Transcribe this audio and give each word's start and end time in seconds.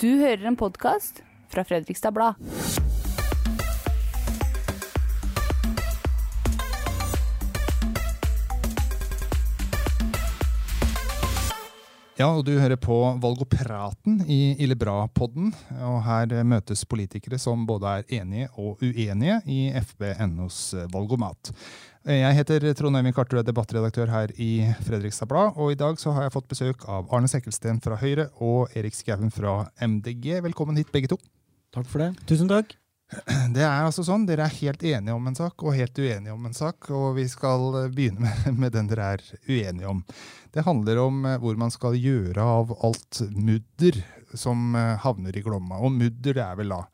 Du 0.00 0.08
hører 0.18 0.48
en 0.48 0.56
podkast 0.58 1.20
fra 1.52 1.62
Fredrikstad 1.62 2.10
Blad. 2.16 2.34
Ja, 12.14 12.28
og 12.30 12.44
du 12.46 12.52
hører 12.54 12.78
på 12.78 12.94
Valgopraten 13.18 14.20
i 14.30 14.54
Illebra-podden. 14.62 15.48
Og 15.82 15.96
her 16.06 16.30
møtes 16.46 16.84
politikere 16.86 17.40
som 17.42 17.64
både 17.66 17.90
er 17.90 18.20
enige 18.20 18.52
og 18.54 18.78
uenige 18.86 19.40
i 19.50 19.64
FB.NOs 19.80 20.60
Valgomat. 20.92 21.50
Jeg 22.06 22.36
heter 22.38 22.68
Trond 22.78 23.00
Øyvind 23.00 23.16
Karterud, 23.16 23.42
debattredaktør 23.48 24.14
her 24.14 24.30
i 24.38 24.52
Fredrikstad 24.86 25.26
Blad. 25.26 25.58
Og 25.58 25.74
i 25.74 25.80
dag 25.80 25.98
så 25.98 26.14
har 26.14 26.28
jeg 26.28 26.36
fått 26.36 26.48
besøk 26.54 26.86
av 26.86 27.10
Arne 27.10 27.32
Sekkelsten 27.32 27.82
fra 27.82 27.98
Høyre 27.98 28.28
og 28.38 28.70
Erik 28.78 28.94
Skauen 28.94 29.34
fra 29.34 29.64
MDG. 29.82 30.36
Velkommen 30.46 30.78
hit, 30.78 30.94
begge 30.94 31.10
to. 31.10 31.18
Takk 31.74 31.90
for 31.90 32.04
det. 32.04 32.12
Tusen 32.30 32.46
takk. 32.46 32.76
Det 33.54 33.62
er 33.62 33.84
altså 33.84 34.04
sånn, 34.06 34.26
Dere 34.28 34.46
er 34.48 34.56
helt 34.60 34.82
enige 34.86 35.14
om 35.14 35.26
en 35.28 35.36
sak 35.38 35.62
og 35.64 35.76
helt 35.76 35.98
uenige 35.98 36.34
om 36.34 36.46
en 36.48 36.56
sak. 36.56 36.88
Og 36.94 37.14
vi 37.18 37.26
skal 37.30 37.90
begynne 37.94 38.24
med, 38.24 38.58
med 38.62 38.74
den 38.74 38.90
dere 38.90 39.14
er 39.16 39.24
uenige 39.48 39.90
om. 39.90 40.02
Det 40.54 40.66
handler 40.66 41.00
om 41.02 41.24
eh, 41.28 41.40
hvor 41.42 41.58
man 41.60 41.72
skal 41.74 41.98
gjøre 41.98 42.44
av 42.58 42.74
alt 42.86 43.22
mudder 43.34 44.00
som 44.34 44.74
eh, 44.78 44.94
havner 45.02 45.36
i 45.36 45.44
Glomma. 45.44 45.80
Og 45.82 45.94
mudder 45.94 46.38
det 46.38 46.44
er 46.44 46.60
vel 46.60 46.74
da 46.74 46.84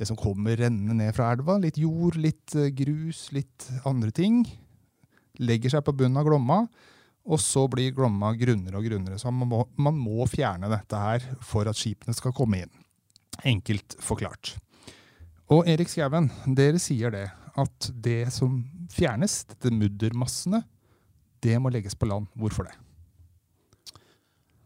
det 0.00 0.06
som 0.08 0.16
kommer 0.16 0.56
rennende 0.56 0.96
ned 0.96 1.12
fra 1.16 1.32
elva. 1.34 1.58
Litt 1.60 1.80
jord, 1.80 2.16
litt 2.20 2.54
eh, 2.56 2.70
grus, 2.76 3.26
litt 3.36 3.68
andre 3.88 4.12
ting. 4.16 4.42
Legger 5.40 5.76
seg 5.76 5.84
på 5.84 5.96
bunnen 5.96 6.20
av 6.20 6.28
Glomma. 6.28 6.62
Og 7.30 7.40
så 7.42 7.66
blir 7.70 7.92
Glomma 7.96 8.32
grunnere 8.38 8.80
og 8.80 8.86
grunnere. 8.88 9.20
Så 9.20 9.32
man 9.32 9.50
må, 9.50 9.64
man 9.76 9.98
må 10.00 10.24
fjerne 10.30 10.70
dette 10.72 11.04
her 11.04 11.26
for 11.44 11.68
at 11.68 11.78
skipene 11.78 12.16
skal 12.16 12.34
komme 12.36 12.64
inn. 12.64 12.72
Enkelt 13.44 13.96
forklart. 14.02 14.56
Og 15.50 15.66
Erik 15.66 15.90
Skauen, 15.90 16.28
dere 16.54 16.78
sier 16.78 17.10
det, 17.10 17.24
at 17.58 17.88
det 17.98 18.28
som 18.30 18.60
fjernes, 18.94 19.40
dette 19.50 19.72
muddermassene, 19.74 20.62
det 21.42 21.56
må 21.58 21.72
legges 21.74 21.96
på 21.98 22.06
land. 22.06 22.28
Hvorfor 22.38 22.68
det? 22.68 22.76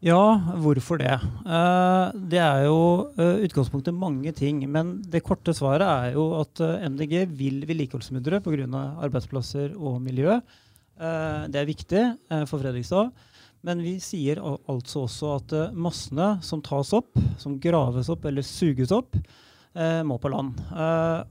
Ja, 0.04 0.36
hvorfor 0.60 1.00
det? 1.00 1.14
Eh, 1.16 2.16
det 2.28 2.40
er 2.42 2.66
jo 2.66 2.80
uh, 3.16 3.38
utgangspunktet 3.46 3.96
mange 3.96 4.34
ting. 4.36 4.60
Men 4.68 4.98
det 5.08 5.22
korte 5.24 5.54
svaret 5.56 5.86
er 5.86 6.18
jo 6.18 6.26
at 6.42 6.60
eh, 6.60 6.84
MDG 6.92 7.14
vil 7.32 7.62
vedlikeholdsmudre 7.64 8.42
pga. 8.44 8.82
arbeidsplasser 9.06 9.72
og 9.78 10.02
miljø. 10.04 10.40
det 11.48 11.58
er 11.58 11.66
viktig 11.66 12.02
for 12.46 12.60
Fredrikstad. 12.60 13.08
Men 13.64 13.80
vi 13.82 13.96
sier 13.98 14.38
altså 14.38 15.06
også 15.08 15.32
at 15.38 15.54
massene 15.72 16.38
som 16.42 16.60
tas 16.62 16.92
opp, 16.92 17.16
som 17.38 17.56
graves 17.58 18.08
opp 18.12 18.24
eller 18.28 18.42
suges 18.46 18.92
opp, 18.92 19.16
må 20.06 20.20
på 20.22 20.30
land. 20.30 20.60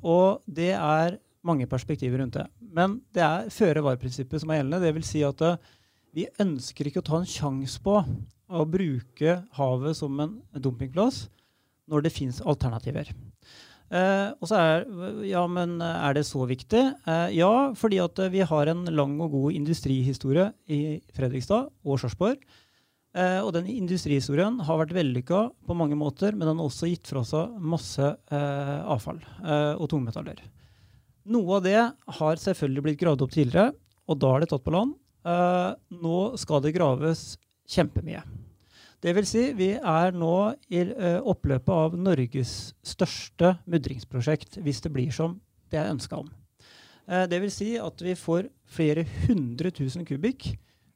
og 0.03 0.43
det 0.51 0.73
er 0.75 1.15
mange 1.47 1.67
perspektiver 1.71 2.19
rundt 2.19 2.35
det. 2.35 2.43
Men 2.59 2.97
det 3.15 3.23
er 3.23 3.51
føre-var-prinsippet 3.53 4.43
som 4.43 4.51
er 4.51 4.59
gjeldende. 4.59 4.81
Det 4.83 4.93
vil 4.97 5.05
si 5.07 5.21
at 5.23 5.43
vi 6.13 6.27
ønsker 6.43 6.89
ikke 6.89 6.99
å 6.99 7.07
ta 7.07 7.21
en 7.21 7.29
sjanse 7.29 7.79
på 7.83 7.95
å 8.53 8.65
bruke 8.69 9.37
havet 9.57 9.97
som 9.97 10.19
en 10.19 10.35
dumpingplass 10.53 11.27
når 11.89 12.05
det 12.05 12.13
fins 12.15 12.41
alternativer. 12.45 13.09
Eh, 13.93 14.29
og 14.39 14.49
så 14.49 14.57
er, 14.57 14.85
ja, 15.27 15.43
men 15.49 15.77
er 15.83 16.15
det 16.17 16.25
så 16.25 16.45
viktig? 16.49 16.81
Eh, 17.05 17.29
ja, 17.37 17.51
fordi 17.77 17.99
at 18.01 18.21
vi 18.33 18.45
har 18.49 18.71
en 18.71 18.85
lang 18.89 19.19
og 19.21 19.35
god 19.35 19.57
industrihistorie 19.59 20.49
i 20.71 20.81
Fredrikstad 21.13 21.69
og 21.83 22.01
Sarpsborg. 22.01 22.41
Eh, 23.13 23.39
og 23.45 23.51
den 23.53 23.67
industrihistorien 23.69 24.55
har 24.65 24.79
vært 24.79 24.95
vellykka 24.97 25.43
på 25.67 25.75
mange 25.77 25.97
måter, 25.97 26.33
men 26.33 26.47
den 26.49 26.57
har 26.57 26.65
også 26.65 26.89
gitt 26.89 27.11
fra 27.11 27.21
seg 27.27 27.51
masse 27.61 28.01
eh, 28.01 28.79
avfall 28.89 29.19
eh, 29.21 29.73
og 29.77 29.85
tungmetaller. 29.91 30.41
Noe 31.29 31.59
av 31.59 31.67
det 31.67 31.77
har 32.17 32.41
selvfølgelig 32.41 32.85
blitt 32.87 33.01
gravd 33.03 33.21
opp 33.25 33.35
tidligere, 33.35 33.75
og 34.09 34.17
da 34.19 34.31
er 34.33 34.43
det 34.43 34.49
tatt 34.51 34.65
på 34.65 34.73
land. 34.73 34.97
Nå 36.03 36.17
skal 36.35 36.59
det 36.65 36.73
graves 36.75 37.21
kjempemye. 37.71 38.19
Det 38.99 39.13
vil 39.15 39.27
si, 39.27 39.43
vi 39.55 39.69
er 39.77 40.11
nå 40.11 40.33
i 40.67 40.81
oppløpet 41.31 41.71
av 41.71 41.95
Norges 41.95 42.73
største 42.83 43.53
mudringsprosjekt, 43.71 44.59
hvis 44.59 44.83
det 44.83 44.91
blir 44.91 45.15
som 45.15 45.37
det 45.71 45.79
er 45.79 45.93
ønska 45.93 46.19
om. 46.19 46.27
Det 47.07 47.39
vil 47.39 47.55
si 47.55 47.69
at 47.79 48.03
vi 48.03 48.17
får 48.19 48.51
flere 48.67 49.07
hundre 49.23 49.71
tusen 49.71 50.03
kubikk 50.03 50.49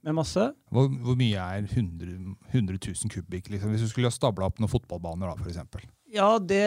med 0.07 0.17
masse. 0.17 0.47
Hvor, 0.73 0.89
hvor 1.03 1.19
mye 1.19 1.43
er 1.43 1.67
100, 1.67 2.15
100 2.53 2.79
000 2.79 3.13
kubikk? 3.13 3.51
Liksom, 3.53 3.73
hvis 3.73 3.85
du 3.85 3.91
skulle 3.91 4.09
ha 4.11 4.15
stabla 4.15 4.49
opp 4.49 4.61
noen 4.63 4.71
fotballbaner, 4.71 5.29
da, 5.29 5.37
f.eks.? 5.43 5.85
Ja, 6.15 6.29
det, 6.39 6.63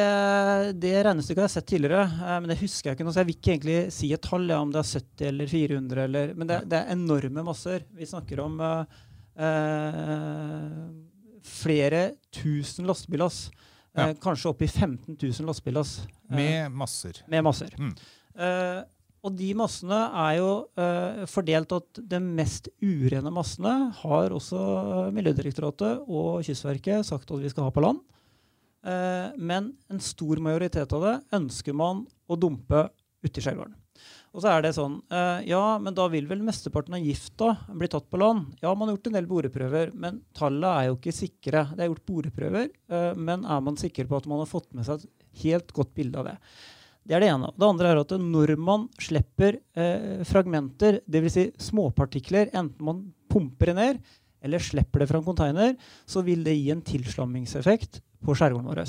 det 0.76 0.94
regnestykket 1.06 1.40
har 1.40 1.48
jeg 1.48 1.54
sett 1.56 1.68
tidligere, 1.72 2.04
uh, 2.20 2.36
men 2.42 2.52
det 2.52 2.58
husker 2.60 2.90
jeg 2.90 2.98
ikke 2.98 3.08
nå. 3.08 3.14
Så 3.16 3.22
jeg 3.22 3.30
vil 3.30 3.38
ikke 3.38 3.54
egentlig 3.54 3.78
si 3.96 4.12
et 4.12 4.24
tall, 4.26 4.44
ja, 4.52 4.60
om 4.60 4.74
det 4.74 4.82
er 4.82 4.90
70 5.00 5.30
eller 5.32 5.52
400, 5.54 6.02
eller, 6.04 6.34
men 6.36 6.50
det, 6.50 6.60
det 6.70 6.82
er 6.82 6.92
enorme 6.94 7.46
masser. 7.48 7.86
Vi 7.96 8.08
snakker 8.08 8.44
om 8.44 8.60
flere 11.46 12.10
tusen 12.34 12.86
lastebillass. 12.86 13.50
Ja. 13.92 14.08
Eh, 14.08 14.16
kanskje 14.20 14.48
oppi 14.48 14.68
15 14.68 15.16
000 15.22 15.46
lastebillass. 15.46 15.98
Eh, 16.30 16.36
med 16.36 16.72
masser. 16.72 17.22
Med 17.26 17.44
masser. 17.44 17.74
Mm. 17.78 17.94
Eh, 19.20 19.26
og 19.26 19.36
de 19.36 19.50
massene 19.58 19.98
er 20.26 20.36
jo 20.38 20.50
eh, 20.80 21.26
fordelt 21.28 21.72
at 21.76 22.00
de 22.12 22.20
mest 22.20 22.70
urene 22.80 23.32
massene 23.34 23.90
har 24.00 24.32
også 24.32 25.10
Miljødirektoratet 25.12 26.06
og 26.08 26.40
Kystverket 26.46 27.06
sagt 27.06 27.30
at 27.30 27.42
vi 27.42 27.50
skal 27.52 27.68
ha 27.68 27.74
på 27.74 27.84
land. 27.84 28.00
Eh, 28.86 29.36
men 29.36 29.74
en 29.90 30.00
stor 30.00 30.40
majoritet 30.40 30.92
av 30.96 31.04
det 31.04 31.18
ønsker 31.36 31.76
man 31.76 32.06
å 32.26 32.38
dumpe 32.40 32.88
ute 33.20 33.36
i 33.36 33.44
skjærgården. 33.44 33.76
Og 34.30 34.44
så 34.44 34.52
er 34.52 34.62
det 34.62 34.70
sånn 34.76 35.00
uh, 35.10 35.42
Ja, 35.42 35.76
men 35.82 35.92
da 35.96 36.06
vil 36.08 36.28
vel 36.30 36.40
mesteparten 36.46 36.94
av 36.96 37.02
gifta 37.02 37.50
bli 37.74 37.88
tatt 37.90 38.06
på 38.08 38.20
land? 38.20 38.54
Ja, 38.62 38.70
man 38.78 38.88
har 38.88 38.94
gjort 38.94 39.10
en 39.10 39.16
del 39.18 39.26
boreprøver, 39.28 39.90
men 39.92 40.20
tallet 40.38 40.68
er 40.70 40.86
jo 40.86 40.94
ikke 40.96 41.14
sikre. 41.16 41.64
Det 41.74 41.82
er 41.82 41.90
gjort 41.90 42.06
boreprøver, 42.08 42.70
uh, 42.94 43.10
men 43.18 43.42
er 43.42 43.64
man 43.66 43.76
sikker 43.80 44.06
på 44.08 44.20
at 44.20 44.28
man 44.30 44.40
har 44.40 44.48
fått 44.48 44.70
med 44.72 44.86
seg 44.86 45.02
et 45.02 45.26
helt 45.42 45.74
godt 45.76 45.92
bilde 45.98 46.22
av 46.22 46.30
det? 46.30 46.36
Det 47.06 47.16
er 47.16 47.24
det 47.24 47.30
ene. 47.32 47.50
Det 47.56 47.66
andre 47.66 47.90
er 47.90 48.00
at 48.02 48.12
når 48.20 48.54
man 48.60 48.86
slipper 49.00 49.56
eh, 49.74 50.20
fragmenter, 50.28 51.00
dvs. 51.08 51.36
Si 51.36 51.46
småpartikler, 51.70 52.52
enten 52.52 52.86
man 52.86 53.04
pumper 53.30 53.72
det 53.72 53.78
ned 53.78 54.02
eller 54.40 54.62
slipper 54.62 55.02
det 55.02 55.08
fra 55.10 55.20
en 55.20 55.24
container, 55.24 55.74
så 56.08 56.22
vil 56.24 56.44
det 56.44 56.56
gi 56.56 56.70
en 56.72 56.84
tilslammingseffekt 56.84 58.00
på 58.24 58.36
skjærgården 58.36 58.70
vår. 58.70 58.82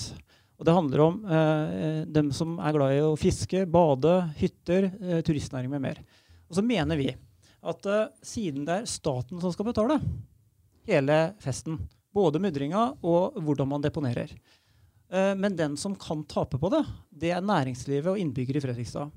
Og 0.61 0.67
det 0.67 0.75
handler 0.75 1.03
om 1.03 1.17
eh, 1.25 2.01
dem 2.07 2.29
som 2.35 2.55
er 2.61 2.75
glad 2.75 2.95
i 2.95 3.01
å 3.03 3.17
fiske, 3.19 3.65
bade, 3.71 4.13
hytter, 4.39 4.91
eh, 5.01 5.23
turistnæring 5.25 5.71
med 5.71 5.83
mer. 5.83 6.01
Og 6.47 6.59
så 6.59 6.63
mener 6.65 6.99
vi 6.99 7.09
at 7.11 7.87
eh, 7.89 8.11
siden 8.25 8.67
det 8.67 8.81
er 8.81 8.89
staten 8.89 9.41
som 9.41 9.53
skal 9.53 9.71
betale 9.71 9.97
hele 10.87 11.19
festen, 11.41 11.79
både 12.11 12.41
mudringa 12.43 12.91
og 13.07 13.37
hvordan 13.39 13.69
man 13.71 13.83
deponerer, 13.83 14.31
men 15.11 15.57
den 15.59 15.73
som 15.75 15.91
kan 15.99 16.21
tape 16.29 16.55
på 16.55 16.69
det, 16.71 16.85
det 17.11 17.33
er 17.35 17.43
næringslivet 17.43 18.13
og 18.13 18.19
innbyggere 18.21 18.61
i 18.61 18.63
Fredrikstad. 18.63 19.11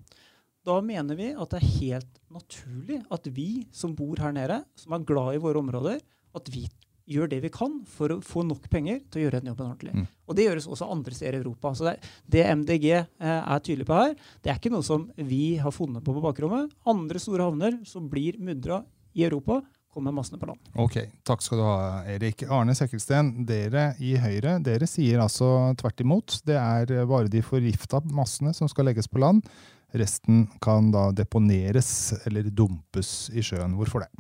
Da 0.65 0.78
mener 0.82 1.19
vi 1.19 1.28
at 1.37 1.53
det 1.53 1.60
er 1.60 1.75
helt 1.78 2.22
naturlig 2.32 3.03
at 3.12 3.28
vi 3.37 3.66
som 3.75 3.93
bor 3.97 4.19
her 4.19 4.32
nede, 4.34 4.62
som 4.81 4.97
er 4.97 5.05
glad 5.06 5.37
i 5.37 5.43
våre 5.44 5.60
områder, 5.60 6.00
at 6.34 6.50
vi 6.50 6.65
gjør 7.10 7.28
det 7.28 7.41
vi 7.44 7.50
kan 7.53 7.82
for 7.88 8.15
å 8.15 8.21
få 8.25 8.47
nok 8.49 8.65
penger 8.72 9.03
til 9.12 9.21
å 9.21 9.25
gjøre 9.27 9.41
den 9.43 9.50
jobben 9.53 9.69
ordentlig. 9.69 9.93
Mm. 9.93 10.06
Og 10.25 10.38
Det 10.38 10.47
gjøres 10.47 10.69
også 10.71 10.88
andre 10.88 11.16
steder 11.16 11.37
i 11.37 11.43
Europa. 11.43 11.75
Så 11.77 11.87
det, 11.88 11.94
det 12.32 12.47
MDG 12.49 12.87
eh, 12.94 13.05
er 13.28 13.65
tydelig 13.65 13.87
på 13.88 13.99
her, 13.99 14.15
det 14.41 14.53
er 14.53 14.61
ikke 14.61 14.72
noe 14.72 14.87
som 14.87 15.06
vi 15.19 15.56
har 15.61 15.75
funnet 15.75 16.05
på 16.05 16.16
på 16.16 16.25
bakrommet. 16.25 16.72
Andre 16.88 17.21
store 17.21 17.50
havner 17.50 17.76
som 17.88 18.09
blir 18.11 18.41
mudra 18.41 18.81
i 19.15 19.26
Europa, 19.28 19.61
kommer 19.94 20.15
massene 20.15 20.41
på 20.41 20.49
land. 20.50 20.72
Ok, 20.81 20.99
Takk 21.27 21.44
skal 21.44 21.60
du 21.60 21.65
ha, 21.66 21.77
Erik. 22.10 22.44
Arne 22.50 22.75
Sekkelsten, 22.77 23.47
dere 23.49 23.93
i 24.03 24.16
Høyre 24.21 24.59
dere 24.65 24.88
sier 24.91 25.22
altså 25.22 25.49
tvert 25.81 26.02
imot. 26.05 26.41
Det 26.46 26.58
er 26.58 27.06
bare 27.08 27.31
de 27.31 27.43
forgifta 27.44 28.02
massene 28.11 28.55
som 28.56 28.70
skal 28.70 28.91
legges 28.91 29.11
på 29.11 29.23
land. 29.23 29.46
Resten 29.94 30.49
kan 30.64 30.91
da 30.94 31.08
deponeres 31.14 32.12
eller 32.25 32.50
dumpes 32.50 33.31
i 33.31 33.44
sjøen. 33.46 33.76
Hvorfor 33.79 34.02
det? 34.02 34.11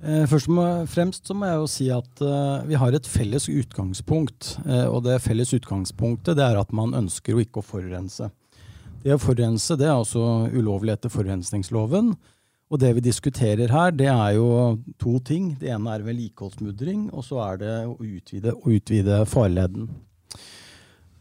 Eh, 0.00 0.26
først 0.28 0.48
og 0.52 0.88
fremst 0.88 1.28
så 1.28 1.36
må 1.36 1.48
jeg 1.48 1.60
jo 1.60 1.70
si 1.72 1.86
at 1.92 2.22
uh, 2.24 2.66
vi 2.68 2.76
har 2.80 2.96
et 2.96 3.08
felles 3.08 3.48
utgangspunkt. 3.52 4.54
Og 4.92 5.00
det 5.08 5.22
felles 5.24 5.54
utgangspunktet 5.56 6.36
det 6.36 6.44
er 6.44 6.60
at 6.60 6.76
man 6.76 6.96
ønsker 6.96 7.34
jo 7.34 7.44
ikke 7.44 7.64
å 7.64 7.66
forurense. 7.66 8.28
Det 9.00 9.16
å 9.16 9.20
forurense 9.20 9.78
det 9.80 9.88
er 9.88 9.96
altså 9.96 10.22
ulovlig 10.52 10.92
etter 10.92 11.12
forurensningsloven. 11.12 12.12
Og 12.70 12.78
det 12.78 12.92
vi 12.94 13.02
diskuterer 13.02 13.72
her, 13.74 13.90
det 13.90 14.06
er 14.12 14.36
jo 14.36 14.78
to 15.02 15.16
ting. 15.26 15.56
Det 15.58 15.72
ene 15.74 15.90
er 15.90 16.04
vedlikeholdsmudring, 16.06 17.08
og 17.10 17.26
så 17.26 17.40
er 17.48 17.58
det 17.58 17.72
å 17.90 17.96
utvide, 17.98 18.54
å 18.54 18.74
utvide 18.76 19.24
farleden. 19.26 19.88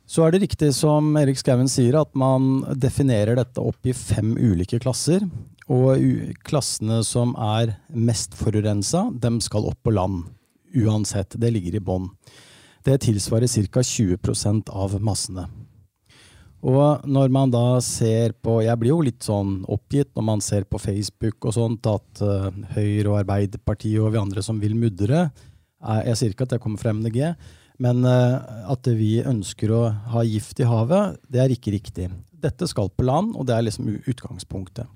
Så 0.09 0.23
er 0.25 0.33
det 0.33 0.43
riktig 0.43 0.71
som 0.77 1.09
Erik 1.17 1.37
Skauen 1.41 1.69
sier, 1.69 1.97
at 1.99 2.13
man 2.17 2.63
definerer 2.77 3.37
dette 3.37 3.61
opp 3.61 3.85
i 3.85 3.93
fem 3.97 4.35
ulike 4.37 4.79
klasser. 4.81 5.25
Og 5.69 6.01
klassene 6.45 7.01
som 7.05 7.35
er 7.37 7.75
mest 7.93 8.37
forurensa, 8.37 9.07
dem 9.13 9.37
skal 9.41 9.67
opp 9.69 9.81
på 9.85 9.93
land. 9.93 10.23
Uansett. 10.77 11.33
Det 11.37 11.49
ligger 11.53 11.77
i 11.77 11.81
bånn. 11.81 12.09
Det 12.85 13.01
tilsvarer 13.05 13.49
ca. 13.69 13.81
20% 13.85 14.69
av 14.69 14.97
massene. 15.01 15.45
Og 16.59 17.05
når 17.07 17.31
man 17.31 17.51
da 17.53 17.79
ser 17.83 18.33
på 18.43 18.57
Jeg 18.65 18.79
blir 18.81 18.91
jo 18.91 19.03
litt 19.05 19.23
sånn 19.23 19.61
oppgitt 19.71 20.11
når 20.17 20.25
man 20.27 20.41
ser 20.43 20.65
på 20.67 20.81
Facebook 20.81 21.47
og 21.47 21.55
sånt 21.55 21.87
at 21.87 22.23
uh, 22.23 22.49
Høyre 22.75 23.13
og 23.13 23.19
Arbeiderpartiet 23.21 24.01
og 24.03 24.11
vi 24.11 24.19
andre 24.19 24.43
som 24.43 24.59
vil 24.59 24.75
mudre 24.75 25.29
Jeg 25.79 26.19
sier 26.19 26.35
ikke 26.35 26.49
at 26.49 26.57
jeg 26.57 26.63
kommer 26.63 26.81
fra 26.81 26.91
MDG, 26.91 27.21
men 27.79 28.03
uh, 28.03 28.67
at 28.67 28.91
vi 28.91 29.21
ønsker 29.23 29.71
å 29.71 29.85
ha 30.11 30.23
gift 30.27 30.59
i 30.59 30.67
havet, 30.67 31.15
det 31.31 31.39
er 31.39 31.53
ikke 31.55 31.71
riktig. 31.71 32.09
Dette 32.35 32.67
skal 32.67 32.91
på 32.91 33.05
land, 33.07 33.31
og 33.39 33.47
det 33.47 33.55
er 33.55 33.63
liksom 33.63 33.87
utgangspunktet. 34.03 34.91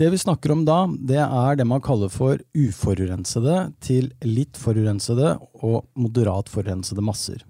Det 0.00 0.08
vi 0.08 0.16
snakker 0.16 0.54
om 0.54 0.62
da, 0.64 0.86
det 0.88 1.20
er 1.20 1.58
det 1.60 1.66
man 1.68 1.84
kaller 1.84 2.08
for 2.08 2.40
uforurensede 2.56 3.66
til 3.84 4.08
litt 4.24 4.56
forurensede 4.56 5.34
og 5.60 5.84
moderat 5.92 6.48
forurensede 6.48 7.04
masser. 7.04 7.44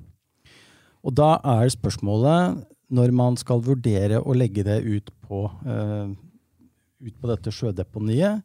Og 1.06 1.14
da 1.14 1.36
er 1.46 1.70
spørsmålet 1.70 2.64
når 2.90 3.12
man 3.14 3.38
skal 3.38 3.62
vurdere 3.64 4.20
å 4.20 4.34
legge 4.36 4.64
det 4.66 4.80
ut 4.82 5.10
på, 5.26 5.44
uh, 5.46 6.10
ut 7.00 7.16
på 7.20 7.30
dette 7.30 7.52
sjødeponiet, 7.54 8.42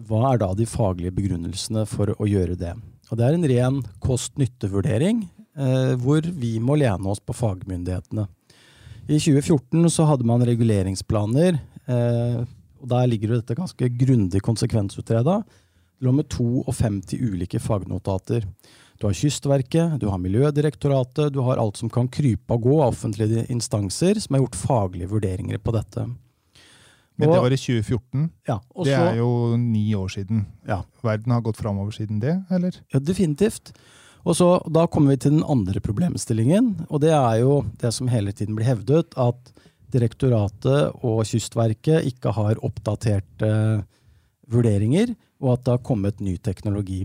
hva 0.00 0.20
er 0.30 0.40
da 0.40 0.50
de 0.56 0.66
faglige 0.68 1.14
begrunnelsene 1.14 1.84
for 1.88 2.14
å 2.16 2.28
gjøre 2.28 2.56
det? 2.58 2.74
Og 3.10 3.18
Det 3.18 3.26
er 3.26 3.36
en 3.36 3.48
ren 3.52 3.80
kost-nytte-vurdering, 4.02 5.24
uh, 5.58 5.94
hvor 6.02 6.26
vi 6.26 6.58
må 6.62 6.78
lene 6.80 7.10
oss 7.10 7.22
på 7.22 7.36
fagmyndighetene. 7.36 8.26
I 9.10 9.18
2014 9.18 9.90
så 9.90 10.06
hadde 10.06 10.26
man 10.26 10.44
reguleringsplaner, 10.46 11.58
uh, 11.90 12.42
og 12.80 12.86
der 12.90 13.10
ligger 13.10 13.36
dette 13.36 13.58
ganske 13.58 13.90
grundig 14.00 14.40
konsekvensutreda. 14.42 15.40
Det 15.44 15.68
lå 16.00 16.12
med 16.16 16.28
52 16.32 17.18
ulike 17.20 17.60
fagnotater. 17.60 18.46
Du 19.00 19.06
har 19.08 19.14
Kystverket, 19.16 19.94
du 19.96 20.10
har 20.12 20.20
Miljødirektoratet, 20.20 21.32
du 21.32 21.40
har 21.46 21.56
alt 21.56 21.78
som 21.80 21.88
kan 21.88 22.08
krype 22.12 22.52
og 22.52 22.66
gå 22.66 22.74
av 22.82 22.90
offentlige 22.92 23.46
instanser 23.48 24.18
som 24.20 24.36
har 24.36 24.42
gjort 24.42 24.58
faglige 24.60 25.08
vurderinger 25.08 25.56
på 25.56 25.72
dette. 25.72 26.04
Men 27.20 27.32
det 27.32 27.38
var 27.40 27.52
i 27.52 27.60
2014. 27.60 28.26
Ja, 28.48 28.58
det 28.84 28.96
er 28.96 29.16
jo 29.20 29.56
ni 29.56 29.86
år 29.96 30.12
siden. 30.12 30.44
Ja. 30.68 30.82
Verden 31.04 31.32
har 31.32 31.40
gått 31.44 31.60
framover 31.60 31.96
siden 31.96 32.20
det, 32.20 32.34
eller? 32.52 32.76
Ja, 32.92 33.00
definitivt. 33.00 33.72
Og 34.20 34.36
så, 34.36 34.50
Da 34.68 34.86
kommer 34.86 35.14
vi 35.14 35.22
til 35.24 35.38
den 35.38 35.48
andre 35.48 35.80
problemstillingen. 35.80 36.86
og 36.90 37.00
Det 37.00 37.12
er 37.12 37.40
jo 37.40 37.64
det 37.80 37.94
som 37.96 38.08
hele 38.08 38.32
tiden 38.32 38.56
blir 38.56 38.68
hevdet, 38.68 39.16
at 39.16 39.52
direktoratet 39.90 40.92
og 41.02 41.24
Kystverket 41.24 42.04
ikke 42.04 42.32
har 42.36 42.60
oppdaterte 42.62 43.48
uh, 43.48 43.82
vurderinger, 44.46 45.16
og 45.40 45.54
at 45.54 45.64
det 45.64 45.72
har 45.72 45.82
kommet 45.88 46.20
ny 46.20 46.36
teknologi. 46.36 47.04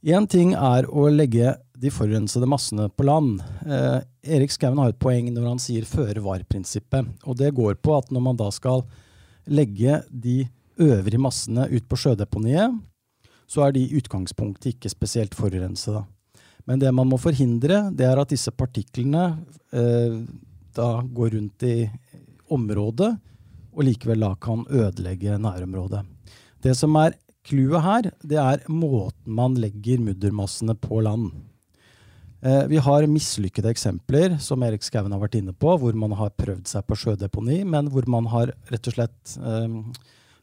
Én 0.00 0.24
ting 0.24 0.54
er 0.56 0.86
å 0.88 1.10
legge 1.12 1.58
de 1.76 1.90
forurensede 1.92 2.46
massene 2.48 2.86
på 2.88 3.04
land. 3.04 3.42
Eh, 3.68 3.98
Erik 4.32 4.54
Skauen 4.54 4.78
har 4.80 4.94
et 4.94 5.00
poeng 5.00 5.28
når 5.28 5.44
han 5.44 5.60
sier 5.60 5.84
føre-var-prinsippet. 5.84 7.10
Og 7.28 7.36
det 7.36 7.52
går 7.56 7.76
på 7.84 7.98
at 7.98 8.08
når 8.08 8.24
man 8.24 8.38
da 8.40 8.48
skal 8.48 8.86
legge 9.44 9.98
de 10.08 10.46
øvrige 10.80 11.20
massene 11.20 11.68
ut 11.68 11.84
på 11.84 12.00
sjødeponiet, 12.00 12.80
så 13.44 13.66
er 13.66 13.76
de 13.76 13.84
i 13.84 14.00
utgangspunktet 14.00 14.72
ikke 14.72 14.92
spesielt 14.92 15.36
forurensede. 15.36 16.06
Men 16.64 16.80
det 16.80 16.94
man 16.96 17.08
må 17.10 17.20
forhindre, 17.20 17.90
det 17.92 18.08
er 18.08 18.20
at 18.20 18.32
disse 18.32 18.52
partiklene 18.56 19.34
eh, 19.68 20.20
da 20.76 20.90
går 21.04 21.36
rundt 21.36 21.66
i 21.68 21.76
området 22.48 23.18
og 23.76 23.84
likevel 23.84 24.24
da 24.24 24.32
kan 24.40 24.64
ødelegge 24.64 25.36
nærområdet. 25.36 26.06
Det 26.64 26.72
som 26.78 26.96
er 26.96 27.18
Clouet 27.46 27.84
her 27.84 28.10
det 28.26 28.38
er 28.40 28.66
måten 28.68 29.32
man 29.36 29.56
legger 29.60 30.02
muddermassene 30.04 30.76
på 30.78 31.00
land. 31.06 31.30
Eh, 32.40 32.66
vi 32.72 32.80
har 32.80 33.08
mislykkede 33.08 33.72
eksempler, 33.72 34.38
som 34.40 34.62
Erik 34.64 34.84
Skauen 34.84 35.12
har 35.12 35.22
vært 35.22 35.38
inne 35.40 35.52
på, 35.52 35.74
hvor 35.80 35.96
man 35.96 36.14
har 36.16 36.32
prøvd 36.40 36.68
seg 36.68 36.86
på 36.88 36.98
sjødeponi, 37.02 37.62
men 37.68 37.90
hvor 37.92 38.06
man 38.08 38.28
har 38.32 38.54
rett 38.72 38.88
og 38.88 38.96
slett 38.96 39.36
eh, 39.40 39.80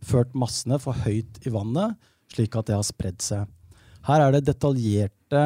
ført 0.05 0.35
massene 0.37 0.77
for 0.81 0.97
høyt 1.05 1.41
i 1.45 1.53
vannet, 1.53 1.97
slik 2.33 2.57
at 2.57 2.69
det 2.69 2.77
har 2.77 2.85
spredd 2.85 3.21
seg. 3.25 3.47
Her 4.07 4.27
er 4.27 4.37
det 4.37 4.45
detaljerte 4.49 5.43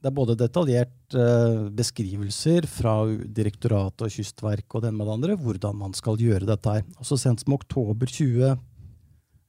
det 0.00 0.08
er 0.08 0.16
både 0.16 0.36
detaljerte 0.40 1.20
eh, 1.20 1.66
beskrivelser 1.76 2.64
fra 2.70 2.94
direktoratet 3.36 4.06
og 4.06 4.14
Kystverket 4.14 4.78
og 4.78 4.84
den 4.86 4.96
med 4.96 5.04
det 5.04 5.16
andre, 5.16 5.36
hvordan 5.36 5.76
man 5.76 5.96
skal 5.96 6.20
gjøre 6.20 6.48
dette 6.48 6.76
her. 6.78 6.86
Så 7.04 7.18
sent 7.20 7.44
som 7.44 7.56
oktober 7.56 8.08
20, 8.08 8.46
eh, 8.48 8.56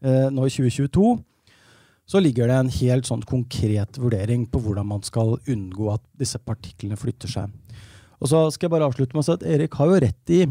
nå 0.01 0.47
i 0.47 0.53
2022 0.53 1.19
så 2.11 2.19
ligger 2.19 2.49
det 2.49 2.57
en 2.59 2.71
helt 2.73 3.07
sånn 3.07 3.21
konkret 3.23 3.95
vurdering 4.01 4.43
på 4.51 4.59
hvordan 4.59 4.87
man 4.89 5.03
skal 5.05 5.37
unngå 5.47 5.93
at 5.93 6.03
disse 6.19 6.41
partiklene 6.43 6.97
flytter 6.99 7.31
seg. 7.31 7.53
Og 8.21 8.29
så 8.29 8.41
skal 8.53 8.67
jeg 8.67 8.73
bare 8.73 8.89
avslutte 8.89 9.15
med 9.15 9.23
å 9.23 9.27
si 9.29 9.35
at 9.37 9.45
Erik 9.47 9.77
har 9.79 9.89
jo 9.89 10.01
rett 10.03 10.33
i 10.33 10.41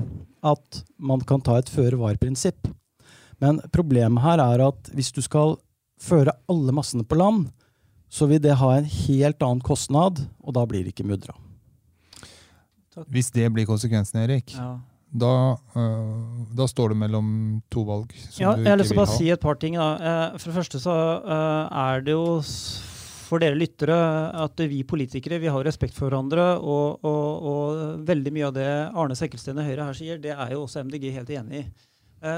at 0.46 0.80
man 0.96 1.20
kan 1.26 1.42
ta 1.44 1.58
et 1.60 1.68
føre-var-prinsipp. 1.70 2.70
Men 3.44 3.60
problemet 3.74 4.24
her 4.24 4.42
er 4.42 4.64
at 4.70 4.90
hvis 4.96 5.12
du 5.12 5.20
skal 5.24 5.58
føre 6.00 6.32
alle 6.50 6.74
massene 6.74 7.04
på 7.04 7.18
land, 7.20 7.50
så 8.10 8.26
vil 8.30 8.40
det 8.42 8.56
ha 8.58 8.72
en 8.74 8.88
helt 8.88 9.44
annen 9.44 9.62
kostnad, 9.62 10.18
og 10.40 10.56
da 10.56 10.64
blir 10.66 10.82
det 10.82 10.94
ikke 10.94 11.06
mudra. 11.06 11.36
Hvis 13.06 13.30
det 13.36 13.46
blir 13.54 13.68
konsekvensen, 13.68 14.18
Erik, 14.24 14.56
ja 14.56 14.78
da, 15.10 15.58
uh, 15.74 16.46
da, 16.54 16.66
står 16.68 16.92
det 16.92 17.00
mellom 17.00 17.26
to 17.72 17.82
valg 17.88 18.12
som 18.14 18.44
ja, 18.44 18.52
du 18.54 18.60
ikke 18.60 18.62
vil 18.62 18.66
ha. 18.66 18.68
Jeg 18.68 18.70
har 18.70 18.80
lyst 18.80 18.92
til 18.92 18.98
å 18.98 19.00
bare 19.00 19.16
si 19.18 19.30
et 19.34 19.42
par 19.42 19.58
ting. 19.58 19.76
Uh, 19.76 20.36
for 20.36 20.50
det 20.50 20.56
første 20.60 20.80
så 20.82 20.94
uh, 21.24 21.80
er 21.88 22.04
det 22.06 22.14
jo 22.14 22.24
for 23.30 23.42
dere 23.42 23.58
lyttere 23.58 23.96
at 24.42 24.62
vi 24.70 24.80
politikere 24.86 25.38
vi 25.42 25.50
har 25.50 25.66
respekt 25.66 25.96
for 25.98 26.08
hverandre. 26.08 26.46
Og, 26.62 27.02
og, 27.06 27.48
og 27.50 28.04
veldig 28.06 28.34
mye 28.36 28.50
av 28.50 28.54
det 28.56 28.68
Arne 28.90 29.18
Sekkelsten 29.18 29.58
i 29.58 29.66
Høyre 29.66 29.88
her 29.88 29.98
sier, 29.98 30.22
det 30.22 30.34
er 30.34 30.54
jo 30.54 30.64
også 30.64 30.84
MDG 30.86 31.10
helt 31.14 31.34
enig 31.38 31.64
i. 31.64 31.66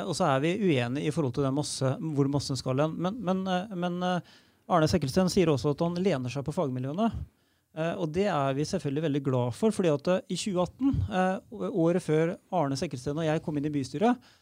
og 0.04 0.12
så 0.14 0.28
er 0.28 0.42
vi 0.44 0.52
uenige 0.60 1.08
i 1.08 1.12
forhold 1.12 1.32
til 1.34 1.48
masse, 1.52 1.94
hvor 2.16 2.28
massen 2.28 2.60
skal 2.60 2.84
hen. 2.84 2.92
Men, 3.00 3.16
men, 3.24 3.40
men 3.72 3.96
Arne 4.69 4.88
Sekkelsten 4.88 5.32
sier 5.32 5.48
også 5.52 5.72
at 5.72 5.84
han 5.84 5.96
lener 6.00 6.32
seg 6.32 6.44
på 6.44 6.54
fagmiljøene. 6.56 7.08
Uh, 7.72 7.94
og 8.04 8.10
det 8.12 8.26
er 8.28 8.52
vi 8.52 8.66
selvfølgelig 8.69 9.06
veldig 9.06 9.22
glad 9.24 9.54
for. 9.56 9.72
fordi 9.72 9.88
at 9.88 10.08
uh, 10.12 10.19
i 10.28 10.36
2018, 10.36 10.96
uh, 11.08 11.16
eh, 11.40 11.69
året 11.70 12.04
før 12.04 12.34
Arne 12.52 12.76
Sekkelsten 12.76 13.16
og 13.16 13.24
jeg 13.24 13.42
kom 13.44 13.56
inn 13.56 13.69
i 13.69 13.74
bystyret, 13.74 14.32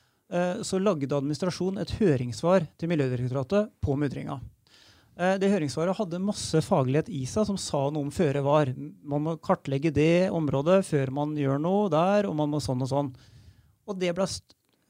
så 0.63 0.79
lagde 0.79 1.11
administrasjonen 1.11 1.81
et 1.83 1.91
høringssvar 1.99 2.63
til 2.79 2.87
Miljødirektoratet 2.93 3.73
på 3.83 3.97
mudringa. 3.99 4.37
det 5.43 5.49
høringssvaret 5.51 5.97
hadde 5.99 6.21
masse 6.23 6.61
faglighet 6.63 7.09
i 7.11 7.25
seg 7.27 7.49
som 7.49 7.57
sa 7.59 7.81
noe 7.91 8.07
om 8.07 8.13
føre 8.15 8.39
var. 8.47 8.71
Man 9.03 9.25
må 9.25 9.33
kartlegge 9.43 9.91
det 9.91 10.31
området 10.31 10.85
før 10.87 11.11
man 11.11 11.35
gjør 11.35 11.59
noe 11.59 11.91
der, 11.91 12.29
og 12.31 12.37
man 12.39 12.53
må 12.53 12.61
sånn 12.63 12.87
og 12.87 12.93
sånn. 12.93 13.11
Og 13.91 13.99
det 13.99 14.15
ble 14.15 14.29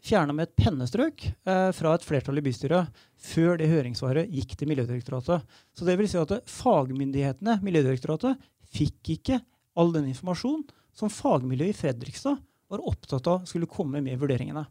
fjerna 0.04 0.34
med 0.36 0.48
et 0.48 0.56
pennestrøk 0.58 1.26
eh, 1.28 1.70
fra 1.76 1.94
et 1.94 2.04
flertall 2.06 2.40
i 2.40 2.44
bystyret 2.44 3.00
før 3.20 3.60
det 3.60 3.70
høringssvaret 3.70 4.32
gikk 4.32 4.56
til 4.58 4.70
Miljødirektoratet. 4.70 5.46
Så 5.76 5.86
det 5.88 5.96
vil 6.00 6.08
si 6.10 6.18
at 6.20 6.34
fagmyndighetene, 6.50 7.58
Miljødirektoratet, 7.64 8.40
fikk 8.70 9.14
ikke 9.16 9.40
all 9.78 9.92
den 9.94 10.10
informasjonen 10.10 10.66
som 10.96 11.12
fagmiljøet 11.12 11.74
i 11.74 11.78
Fredrikstad 11.78 12.40
var 12.70 12.84
opptatt 12.86 13.26
av 13.30 13.48
skulle 13.48 13.68
komme 13.70 14.02
med 14.04 14.18
vurderingene. 14.20 14.64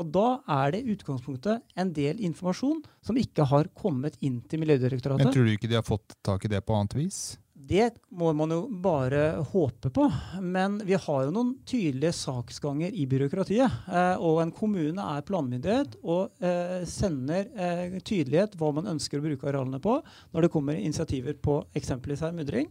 Og 0.00 0.08
da 0.10 0.40
er 0.50 0.72
det 0.74 0.80
i 0.82 0.94
utgangspunktet 0.96 1.62
en 1.78 1.92
del 1.94 2.20
informasjon 2.24 2.80
som 3.04 3.18
ikke 3.20 3.44
har 3.50 3.68
kommet 3.76 4.16
inn 4.24 4.40
til 4.48 4.62
Miljødirektoratet. 4.62 5.28
Men 5.28 5.34
Tror 5.34 5.46
du 5.46 5.52
ikke 5.54 5.70
de 5.70 5.78
har 5.78 5.86
fått 5.86 6.16
tak 6.24 6.46
i 6.46 6.50
det 6.50 6.62
på 6.66 6.74
annet 6.74 6.96
vis? 6.98 7.20
Det 7.68 7.92
må 8.10 8.32
man 8.34 8.50
jo 8.50 8.62
bare 8.82 9.42
håpe 9.52 9.90
på. 9.94 10.06
Men 10.42 10.80
vi 10.86 10.96
har 10.98 11.26
jo 11.26 11.34
noen 11.34 11.52
tydelige 11.68 12.14
saksganger 12.16 12.94
i 12.94 13.04
byråkratiet. 13.06 13.76
Eh, 13.86 14.16
og 14.18 14.40
en 14.42 14.52
kommune 14.54 15.04
er 15.14 15.26
planmyndighet 15.26 15.94
og 16.02 16.42
eh, 16.42 16.82
sender 16.88 17.46
eh, 17.54 17.98
tydelighet 18.02 18.56
hva 18.58 18.72
man 18.74 18.90
ønsker 18.94 19.20
å 19.20 19.26
bruke 19.26 19.46
arealene 19.50 19.78
på 19.82 20.00
når 20.32 20.46
det 20.46 20.50
kommer 20.54 20.80
initiativer 20.80 21.38
på 21.38 21.60
eksempelvis 21.78 22.24
her 22.26 22.34
mudring. 22.36 22.70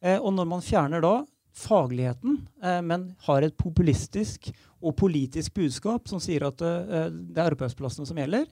Og 0.00 0.30
når 0.32 0.46
man 0.48 0.62
fjerner 0.64 1.02
da 1.04 1.18
fagligheten, 1.60 2.38
men 2.88 3.02
har 3.26 3.44
et 3.44 3.56
populistisk 3.60 4.46
og 4.80 4.94
politisk 4.96 5.58
budskap 5.58 6.08
som 6.08 6.22
sier 6.24 6.46
at 6.46 6.56
det 6.56 7.36
er 7.36 7.50
arbeidsplassene 7.50 8.08
som 8.08 8.16
gjelder, 8.16 8.46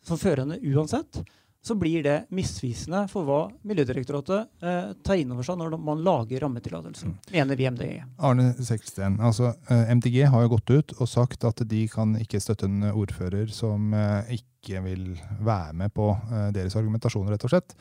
som 0.00 0.16
førende 0.16 0.56
uansett, 0.72 1.20
så 1.66 1.74
blir 1.74 2.02
det 2.06 2.16
misvisende 2.30 3.02
for 3.10 3.26
hva 3.26 3.38
Miljødirektoratet 3.66 4.62
eh, 4.62 4.92
tar 5.02 5.18
inn 5.18 5.32
over 5.34 5.46
seg 5.46 5.58
når 5.58 5.74
man 5.82 6.04
lager 6.06 6.44
rammetillatelsen, 6.44 7.16
mm. 7.16 7.32
mener 7.34 7.58
vi 7.58 7.66
MDG. 7.74 7.96
Arne 8.28 8.52
Seksten, 8.62 9.18
altså 9.18 9.50
eh, 9.66 9.90
MDG 9.98 10.20
har 10.30 10.44
jo 10.44 10.52
gått 10.54 10.70
ut 10.70 10.94
og 11.00 11.10
sagt 11.10 11.46
at 11.48 11.64
de 11.66 11.82
kan 11.90 12.14
ikke 12.22 12.38
støtte 12.42 12.70
en 12.70 12.86
ordfører 12.92 13.50
som 13.50 13.90
eh, 13.98 14.36
ikke 14.38 14.84
vil 14.86 15.08
være 15.42 15.74
med 15.82 15.94
på 15.96 16.12
eh, 16.14 16.48
deres 16.54 16.78
argumentasjon, 16.78 17.26
rett 17.34 17.48
og 17.48 17.56
slett. 17.56 17.74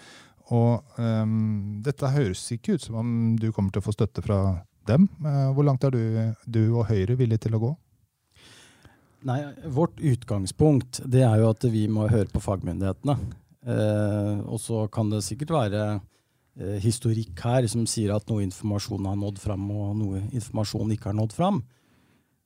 Og 0.53 0.97
um, 1.01 1.79
dette 1.85 2.09
høres 2.13 2.43
ikke 2.53 2.75
ut 2.75 2.83
som 2.83 2.99
om 3.01 3.15
du 3.37 3.51
kommer 3.51 3.73
til 3.73 3.81
å 3.81 3.85
få 3.85 3.95
støtte 3.95 4.21
fra 4.25 4.41
dem. 4.89 5.07
Eh, 5.21 5.47
hvor 5.53 5.65
langt 5.65 5.85
er 5.85 5.93
du, 5.93 6.03
du 6.45 6.63
og 6.75 6.89
Høyre 6.89 7.17
villige 7.21 7.45
til 7.45 7.57
å 7.57 7.63
gå? 7.69 7.73
Nei, 9.25 9.39
Vårt 9.73 9.97
utgangspunkt 10.01 11.01
det 11.05 11.23
er 11.25 11.41
jo 11.41 11.49
at 11.53 11.65
vi 11.73 11.87
må 11.89 12.09
høre 12.11 12.29
på 12.29 12.41
fagmyndighetene. 12.45 13.17
Eh, 13.65 14.35
og 14.45 14.59
så 14.61 14.85
kan 14.93 15.09
det 15.09 15.23
sikkert 15.25 15.53
være 15.55 15.85
eh, 15.95 16.77
historikk 16.83 17.41
her 17.47 17.67
som 17.71 17.87
sier 17.89 18.13
at 18.15 18.27
noe 18.29 18.45
informasjon 18.45 19.09
har 19.09 19.17
nådd 19.19 19.41
fram, 19.41 19.65
og 19.73 19.95
noe 20.01 20.21
informasjon 20.29 20.93
ikke 20.95 21.11
har 21.11 21.17
nådd 21.17 21.33
fram. 21.35 21.63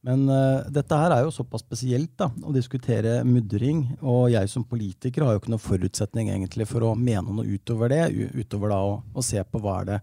Men 0.07 0.29
eh, 0.31 0.69
dette 0.71 0.95
her 0.95 1.11
er 1.11 1.25
jo 1.25 1.33
såpass 1.35 1.65
spesielt 1.65 2.13
da, 2.19 2.29
å 2.31 2.53
diskutere 2.55 3.19
mudring. 3.27 3.83
Og 3.99 4.29
jeg 4.31 4.51
som 4.51 4.63
politiker 4.67 5.25
har 5.25 5.35
jo 5.35 5.41
ikke 5.41 5.51
noen 5.51 5.65
forutsetning 5.65 6.31
egentlig 6.31 6.69
for 6.69 6.87
å 6.87 6.95
mene 6.95 7.27
noe 7.27 7.57
utover 7.57 7.91
det, 7.91 8.05
utover 8.39 8.71
da 8.71 8.79
å, 8.85 8.95
å 9.11 9.25
se 9.25 9.43
på 9.43 9.61
hva 9.63 9.81
er 9.81 9.91
det 9.91 9.99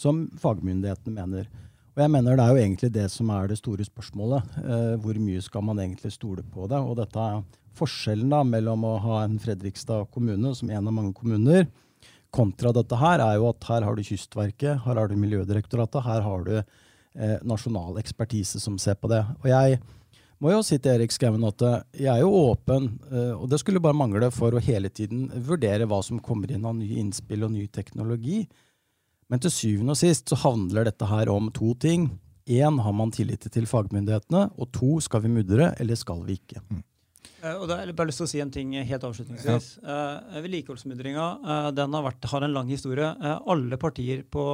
som 0.00 0.24
fagmyndighetene 0.40 1.14
mener. 1.14 1.50
Og 1.94 2.02
jeg 2.02 2.10
mener 2.10 2.36
Det 2.36 2.44
er 2.44 2.54
jo 2.56 2.62
egentlig 2.62 2.90
det 2.94 3.10
som 3.12 3.28
er 3.30 3.48
det 3.48 3.60
store 3.60 3.84
spørsmålet. 3.86 4.56
Eh, 4.64 4.94
hvor 5.02 5.20
mye 5.20 5.42
skal 5.44 5.62
man 5.62 5.78
egentlig 5.78 6.12
stole 6.12 6.42
på 6.42 6.66
det? 6.66 6.80
Og 6.80 6.96
dette 6.98 7.28
forskjellen 7.78 8.30
da 8.32 8.42
mellom 8.46 8.84
å 8.86 8.94
ha 9.04 9.22
en 9.24 9.38
Fredrikstad 9.42 10.10
kommune 10.14 10.54
som 10.56 10.70
en 10.70 10.90
av 10.90 10.94
mange 10.94 11.14
kommuner, 11.16 11.66
kontra 12.34 12.72
dette 12.74 12.98
her, 12.98 13.22
er 13.22 13.38
jo 13.38 13.50
at 13.52 13.66
her 13.68 13.84
har 13.86 13.96
du 13.96 14.02
Kystverket, 14.02 14.82
her 14.84 14.98
har 14.98 15.10
du 15.10 15.18
Miljødirektoratet, 15.20 16.02
her 16.02 16.24
har 16.24 16.46
du 16.46 16.54
eh, 16.58 17.36
nasjonal 17.46 18.00
ekspertise 18.02 18.62
som 18.62 18.78
ser 18.82 18.98
på 18.98 19.10
det. 19.12 19.22
Og 19.44 19.46
jeg 19.52 19.78
må 20.42 20.50
jo 20.50 20.64
si 20.66 20.80
til 20.82 20.96
Erik 20.96 21.14
Skauen 21.14 21.46
at 21.46 21.62
eh, 21.62 21.78
jeg 22.04 22.10
er 22.10 22.24
jo 22.24 22.32
åpen, 22.50 22.90
eh, 23.12 23.32
og 23.36 23.46
det 23.52 23.60
skulle 23.62 23.82
bare 23.82 23.96
mangle, 23.96 24.32
for 24.34 24.54
å 24.54 24.62
hele 24.62 24.90
tiden 24.90 25.28
vurdere 25.46 25.86
hva 25.90 26.00
som 26.04 26.22
kommer 26.22 26.50
inn 26.50 26.66
av 26.66 26.74
nye 26.78 26.98
innspill 27.04 27.46
og 27.46 27.54
ny 27.54 27.68
teknologi. 27.72 28.42
Men 29.30 29.40
til 29.40 29.54
syvende 29.54 29.94
og 29.94 30.00
sist 30.00 30.30
så 30.30 30.40
handler 30.42 30.90
dette 30.90 31.08
her 31.08 31.30
om 31.32 31.52
to 31.54 31.72
ting. 31.80 32.10
Én, 32.50 32.80
har 32.82 32.92
man 32.92 33.14
tillit 33.14 33.46
til 33.48 33.64
fagmyndighetene? 33.70 34.50
Og 34.60 34.68
to, 34.74 34.98
skal 35.00 35.22
vi 35.24 35.32
mudre, 35.32 35.70
eller 35.80 35.96
skal 35.96 36.20
vi 36.26 36.36
ikke? 36.36 36.60
Mm. 36.68 36.82
Uh, 37.42 37.60
og 37.60 37.66
da 37.68 37.78
har 37.78 37.88
jeg 37.88 37.96
bare 37.96 38.10
lyst 38.10 38.20
til 38.22 38.26
å 38.26 38.30
si 38.30 38.40
en 38.42 38.52
ting 38.52 38.72
helt 38.76 39.04
avslutningsvis. 39.08 39.68
Ja. 39.82 39.98
Uh, 40.30 40.38
Vedlikeholdsmudringa 40.44 41.26
uh, 41.44 41.68
har, 41.74 42.16
har, 42.32 42.46
en 42.46 42.56
lang 42.56 42.72
historie. 42.72 43.10
Uh, 43.20 43.36
alle 43.54 43.78
partier 43.80 44.24
på, 44.24 44.44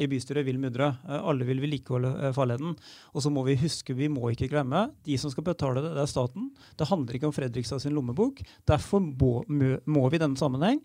i 0.00 0.08
bystyret 0.10 0.46
vil 0.46 0.60
mudre. 0.60 0.90
alle 1.18 1.48
vil 1.48 1.62
vedlikeholde 1.64 2.32
farleden. 2.36 2.76
Og 3.14 3.24
så 3.24 3.32
må 3.32 3.44
vi 3.48 3.58
huske, 3.60 3.96
vi 3.96 4.10
må 4.12 4.32
ikke 4.32 4.50
glemme, 4.52 4.88
de 5.06 5.18
som 5.20 5.32
skal 5.32 5.46
betale 5.48 5.82
det, 5.84 5.94
det 5.96 6.04
er 6.04 6.12
staten. 6.12 6.52
Det 6.78 6.88
handler 6.90 7.18
ikke 7.18 7.30
om 7.30 7.36
Fredrikstad 7.36 7.82
sin 7.84 7.96
lommebok. 7.96 8.42
Derfor 8.68 9.04
må, 9.04 9.42
må 9.48 10.08
vi 10.08 10.18
i 10.18 10.22
denne 10.22 10.40
sammenheng 10.40 10.82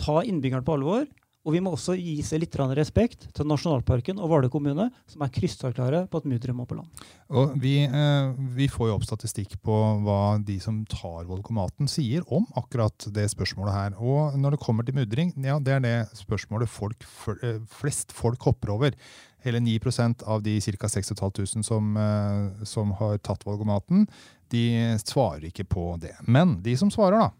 ta 0.00 0.20
innbyggerne 0.26 0.66
på 0.66 0.76
alvor 0.76 1.06
og 1.46 1.54
vi 1.54 1.60
må 1.62 1.72
også 1.76 1.94
gi 1.94 2.16
seg 2.26 2.42
litt 2.42 2.56
respekt 2.74 3.28
til 3.36 3.46
Nasjonalparken 3.46 4.18
og 4.18 4.32
Vardø 4.32 4.48
kommune, 4.50 4.88
som 5.06 5.22
er 5.22 5.30
krystallklare 5.30 6.00
på 6.10 6.18
at 6.18 6.26
mudderet 6.26 6.56
må 6.58 6.66
på 6.66 6.74
land. 6.74 7.04
Og 7.30 7.54
vi, 7.62 7.84
eh, 7.86 8.32
vi, 8.56 8.66
får 8.66 8.90
jo 8.90 8.96
opp 8.96 9.06
statistikk 9.06 9.54
på 9.62 9.76
hva 10.02 10.38
de 10.42 10.58
som 10.62 10.82
tar 10.90 11.28
volkomaten, 11.30 11.86
sier 11.86 12.26
om 12.34 12.48
akkurat 12.58 13.08
det 13.14 13.28
spørsmålet 13.30 13.76
her. 13.76 13.94
Og 14.02 14.34
når 14.34 14.56
det 14.56 14.62
kommer 14.64 14.82
til 14.82 14.98
mudring, 14.98 15.32
ja, 15.38 15.60
det 15.62 15.76
er 15.76 15.86
det 15.86 15.96
spørsmålet 16.18 16.68
folk, 16.68 17.06
eh, 17.38 17.62
flest 17.70 18.10
folk 18.12 18.42
hopper 18.42 18.74
over. 18.74 18.98
Hele 19.46 19.62
9% 19.62 20.26
av 20.26 20.42
de 20.42 20.58
ca. 20.60 20.88
6500 20.90 21.62
som, 21.62 21.96
eh, 21.96 22.64
som 22.64 22.90
har 22.98 23.18
tatt 23.18 23.46
volkomaten, 23.46 24.08
de 24.50 24.98
svarer 24.98 25.46
ikke 25.46 25.64
på 25.64 25.92
det. 26.00 26.16
Men 26.26 26.60
de 26.62 26.74
som 26.76 26.90
svarer, 26.90 27.20
da 27.20 27.30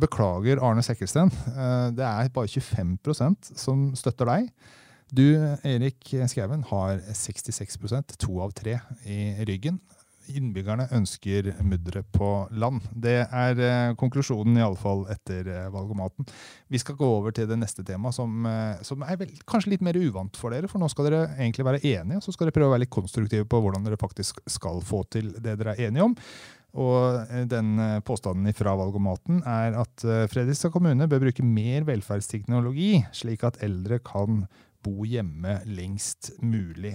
beklager, 0.00 0.60
Arne 0.64 0.82
Sekkelsten. 0.82 1.30
Eh, 1.30 1.90
det 1.96 2.06
er 2.06 2.32
bare 2.34 2.50
25% 2.50 3.52
som 3.58 3.90
støtter 3.98 4.28
deg. 4.28 4.50
Du, 5.08 5.24
Erik 5.64 6.10
Skauen, 6.28 6.66
har 6.68 6.98
66% 7.16 8.18
to 8.20 8.42
av 8.44 8.52
tre 8.56 8.76
i 9.08 9.38
ryggen. 9.48 9.78
Innbyggerne 10.28 10.84
ønsker 10.92 11.46
mudderet 11.64 12.10
på 12.12 12.26
land. 12.52 12.82
Det 12.92 13.22
er 13.24 13.62
eh, 13.64 13.94
konklusjonen, 13.96 14.58
iallfall 14.60 15.06
etter 15.14 15.48
valgomaten. 15.72 16.28
Vi 16.68 16.82
skal 16.82 16.98
gå 16.98 17.08
over 17.22 17.32
til 17.32 17.48
det 17.48 17.56
neste 17.56 17.86
temaet, 17.86 18.18
som, 18.18 18.44
som, 18.84 19.06
er 19.08 19.16
vel, 19.22 19.32
kanskje 19.48 19.72
litt 19.72 19.86
mer 19.86 19.96
uvant 19.96 20.36
for 20.36 20.52
dere. 20.52 20.68
For 20.68 20.82
nå 20.82 20.90
skal 20.92 21.08
dere 21.08 21.24
egentlig 21.38 21.64
være 21.70 21.80
enige, 21.94 22.20
og 22.20 22.26
så 22.26 22.36
skal 22.36 22.50
dere 22.50 22.58
prøve 22.58 22.68
å 22.68 22.76
være 22.76 22.84
litt 22.84 22.96
konstruktive 22.98 23.48
på 23.48 23.62
hvordan 23.64 23.88
dere 23.88 24.00
faktisk 24.00 24.44
skal 24.52 24.84
få 24.84 25.06
til 25.08 25.32
det 25.38 25.56
dere 25.62 25.78
er 25.78 25.88
enige 25.88 26.10
om. 26.10 26.18
Og 26.76 27.24
eh, 27.32 27.44
den 27.48 27.78
eh, 27.80 28.00
Påstanden 28.04 28.52
fra 28.56 28.74
valgomaten 28.76 29.40
er 29.48 29.76
at 29.80 30.04
eh, 30.04 30.26
Fredrikstad 30.28 30.72
kommune 30.74 31.08
bør 31.08 31.24
bruke 31.24 31.46
mer 31.46 31.86
velferdsteknologi, 31.88 33.04
slik 33.16 33.46
at 33.48 33.60
eldre 33.64 34.00
kan 34.04 34.44
bo 34.84 35.06
hjemme 35.08 35.58
lengst 35.66 36.34
mulig. 36.44 36.94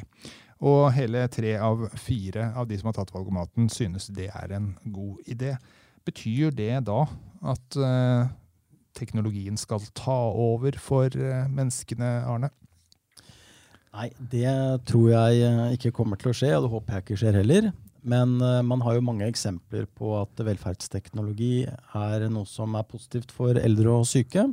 Og 0.64 0.94
hele 0.96 1.26
tre 1.34 1.58
av 1.60 1.88
fire 2.00 2.52
av 2.56 2.70
de 2.70 2.78
som 2.80 2.92
har 2.92 3.00
tatt 3.00 3.12
valgomaten, 3.16 3.68
synes 3.74 4.08
det 4.16 4.30
er 4.32 4.54
en 4.56 4.72
god 4.86 5.26
idé. 5.28 5.58
Betyr 6.08 6.54
det 6.56 6.86
da 6.88 7.02
at 7.52 7.76
teknologien 8.96 9.60
skal 9.60 9.84
ta 9.98 10.16
over 10.32 10.78
for 10.80 11.12
menneskene, 11.52 12.14
Arne? 12.32 12.54
Nei, 13.92 14.08
det 14.16 14.56
tror 14.88 15.12
jeg 15.12 15.76
ikke 15.76 15.92
kommer 16.00 16.22
til 16.22 16.32
å 16.32 16.38
skje, 16.38 16.54
og 16.56 16.64
det 16.64 16.72
håper 16.78 16.96
jeg 16.96 17.06
ikke 17.06 17.20
skjer 17.26 17.42
heller. 17.42 17.74
Men 18.04 18.36
uh, 18.42 18.60
man 18.66 18.84
har 18.84 18.98
jo 18.98 19.06
mange 19.06 19.28
eksempler 19.30 19.88
på 19.96 20.14
at 20.20 20.44
velferdsteknologi 20.44 21.66
er 21.68 22.28
noe 22.32 22.48
som 22.50 22.76
er 22.76 22.88
positivt 22.90 23.32
for 23.32 23.58
eldre 23.60 23.96
og 24.02 24.08
syke. 24.10 24.50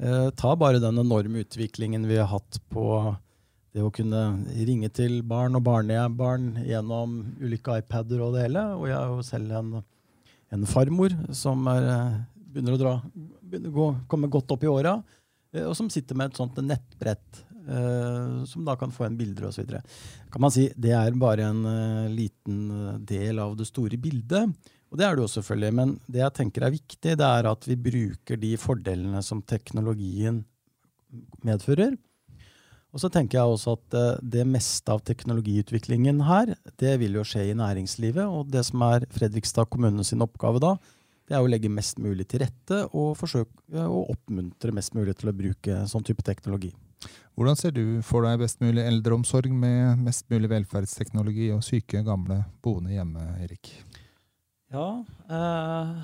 Uh, 0.00 0.28
ta 0.36 0.52
bare 0.56 0.82
den 0.82 1.00
enorme 1.00 1.44
utviklingen 1.44 2.06
vi 2.08 2.20
har 2.20 2.30
hatt 2.32 2.60
på 2.72 3.14
det 3.70 3.84
å 3.86 3.92
kunne 3.94 4.20
ringe 4.66 4.90
til 4.92 5.20
barn 5.26 5.54
og 5.54 5.62
barnebarn 5.66 6.52
gjennom 6.66 7.20
ulike 7.38 7.78
iPader 7.80 8.24
og 8.24 8.34
det 8.34 8.48
hele. 8.48 8.64
Og 8.76 8.88
jeg 8.90 8.98
har 8.98 9.12
jo 9.12 9.26
selv 9.26 9.54
en, 9.60 9.70
en 10.56 10.66
farmor 10.68 11.14
som 11.36 11.68
er, 11.70 11.86
eh, 11.92 12.16
begynner 12.50 12.74
å 12.74 12.80
dra, 12.80 12.94
begynner 13.14 13.70
å 13.70 13.76
gå, 13.76 13.86
komme 14.10 14.32
godt 14.32 14.56
opp 14.56 14.66
i 14.66 14.72
åra, 14.72 14.96
og 15.60 15.74
som 15.78 15.90
sitter 15.90 16.18
med 16.18 16.30
et 16.30 16.40
sånt 16.40 16.58
nettbrett 16.62 17.44
Uh, 17.60 18.44
som 18.48 18.64
da 18.64 18.72
kan 18.76 18.92
få 18.92 19.04
en 19.04 19.16
bilder 19.18 19.50
osv. 19.50 19.74
Kan 20.32 20.42
man 20.42 20.52
si 20.54 20.70
det 20.80 20.94
er 20.96 21.16
bare 21.20 21.50
en 21.50 21.64
uh, 21.66 22.08
liten 22.08 22.60
eh, 22.72 23.00
del 23.04 23.40
av 23.42 23.56
det 23.58 23.68
store 23.68 23.98
bildet. 24.00 24.48
Og 24.90 24.98
det 24.98 25.06
er 25.06 25.16
det 25.16 25.26
jo 25.26 25.32
selvfølgelig. 25.34 25.74
Men 25.76 25.92
det 26.08 26.22
jeg 26.22 26.36
tenker 26.38 26.66
er 26.66 26.74
viktig, 26.74 27.16
det 27.20 27.26
er 27.26 27.50
at 27.50 27.68
vi 27.68 27.76
bruker 27.76 28.40
de 28.40 28.54
fordelene 28.58 29.20
som 29.22 29.42
teknologien 29.44 30.40
medfører. 31.46 31.98
Og 32.90 33.04
så 33.04 33.10
tenker 33.12 33.38
jeg 33.38 33.52
også 33.52 33.76
at 33.76 33.98
uh, 33.98 34.24
det 34.24 34.48
meste 34.48 34.90
av 34.90 35.04
teknologiutviklingen 35.06 36.24
her, 36.26 36.56
det 36.80 36.96
vil 37.02 37.20
jo 37.20 37.26
skje 37.28 37.50
i 37.52 37.58
næringslivet. 37.60 38.24
Og 38.24 38.48
det 38.50 38.64
som 38.66 38.88
er 38.88 39.06
Fredrikstad 39.14 39.68
kommune 39.70 40.06
sin 40.06 40.24
oppgave 40.24 40.64
da, 40.64 40.74
det 41.30 41.36
er 41.38 41.44
å 41.44 41.50
legge 41.50 41.70
mest 41.70 42.00
mulig 42.02 42.24
til 42.26 42.42
rette 42.42 42.86
og 42.90 43.12
forsøke 43.20 43.84
å 43.84 44.06
oppmuntre 44.10 44.72
mest 44.74 44.96
mulig 44.98 45.20
til 45.20 45.30
å 45.30 45.36
bruke 45.36 45.84
sånn 45.86 46.08
type 46.08 46.24
teknologi. 46.26 46.72
Hvordan 47.38 47.56
ser 47.56 47.72
du 47.72 47.84
for 48.04 48.26
deg 48.26 48.40
best 48.42 48.60
mulig 48.60 48.82
eldreomsorg 48.84 49.52
med 49.54 50.02
mest 50.04 50.26
mulig 50.32 50.50
velferdsteknologi 50.52 51.50
og 51.54 51.62
syke, 51.64 52.02
gamle 52.04 52.42
boende 52.60 52.92
hjemme, 52.92 53.24
Erik? 53.40 53.72
Ja, 54.70 54.88
eh, 55.32 55.94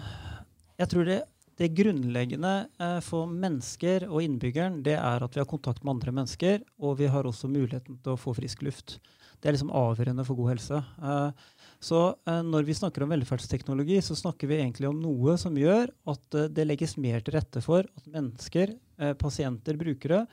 jeg 0.81 0.91
tror 0.93 1.05
det, 1.07 1.19
det 1.61 1.75
grunnleggende 1.77 2.55
eh, 2.81 2.99
for 3.05 3.29
mennesker 3.31 4.09
og 4.09 4.25
innbyggeren 4.25 4.81
det 4.87 4.97
er 4.97 5.27
at 5.27 5.37
vi 5.37 5.43
har 5.43 5.51
kontakt 5.51 5.85
med 5.85 5.97
andre 5.97 6.17
mennesker, 6.23 6.65
og 6.81 6.99
vi 7.03 7.11
har 7.13 7.29
også 7.29 7.53
muligheten 7.53 8.01
til 8.01 8.17
å 8.17 8.21
få 8.21 8.35
frisk 8.37 8.65
luft. 8.67 8.99
Det 9.37 9.51
er 9.51 9.55
liksom 9.57 9.75
avgjørende 9.77 10.25
for 10.27 10.39
god 10.39 10.55
helse. 10.55 10.81
Eh, 10.81 11.63
så 11.85 12.01
eh, 12.27 12.43
når 12.43 12.67
vi 12.67 12.77
snakker 12.77 13.05
om 13.05 13.13
velferdsteknologi, 13.13 14.01
så 14.03 14.17
snakker 14.17 14.51
vi 14.51 14.61
egentlig 14.63 14.89
om 14.89 14.99
noe 15.01 15.37
som 15.41 15.57
gjør 15.57 15.93
at 16.13 16.39
eh, 16.41 16.51
det 16.53 16.67
legges 16.67 16.97
mer 17.01 17.21
til 17.25 17.37
rette 17.37 17.63
for 17.65 17.85
at 17.85 18.09
mennesker, 18.11 18.73
eh, 19.01 19.13
pasienter, 19.21 19.77
brukere, 19.81 20.25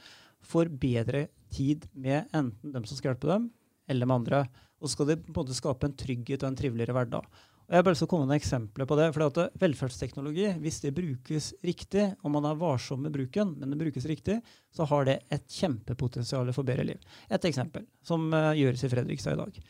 får 0.47 0.71
bedre 0.81 1.27
tid 1.53 1.88
med 1.93 2.29
enten 2.33 2.73
dem 2.73 2.85
som 2.88 2.97
skal 2.97 3.13
hjelpe 3.13 3.29
dem, 3.29 3.50
eller 3.89 4.09
med 4.09 4.21
andre. 4.21 4.43
Og 4.81 4.88
så 4.89 4.97
skal 4.97 5.12
det 5.12 5.21
på 5.23 5.31
en 5.31 5.39
måte 5.41 5.57
skape 5.57 5.88
en 5.88 5.97
trygghet 5.97 6.43
og 6.43 6.51
en 6.51 6.59
triveligere 6.59 6.95
hverdag. 6.97 7.27
Og 7.63 7.77
jeg 7.77 7.85
bare 7.88 7.97
så 7.97 8.07
komme 8.12 8.27
med 8.27 8.38
eksempler 8.38 8.88
på 8.88 8.97
det. 9.00 9.05
for 9.15 9.23
at 9.25 9.55
Velferdsteknologi, 9.62 10.50
hvis 10.59 10.81
det 10.83 10.93
brukes 10.93 11.53
riktig, 11.63 12.09
og 12.21 12.31
man 12.31 12.45
er 12.45 12.59
varsom 12.59 13.01
med 13.01 13.13
bruken, 13.15 13.55
men 13.57 13.71
det 13.71 13.79
brukes 13.79 14.05
riktig, 14.05 14.41
så 14.71 14.85
har 14.85 15.05
det 15.05 15.21
et 15.31 15.47
kjempepotensial 15.47 16.51
for 16.53 16.67
bedre 16.67 16.83
liv. 16.83 17.00
Et 17.29 17.45
eksempel 17.45 17.88
som 18.03 18.27
gjøres 18.29 18.83
i 18.83 18.91
Fredrikstad 18.91 19.38
i 19.38 19.41
dag. 19.41 19.63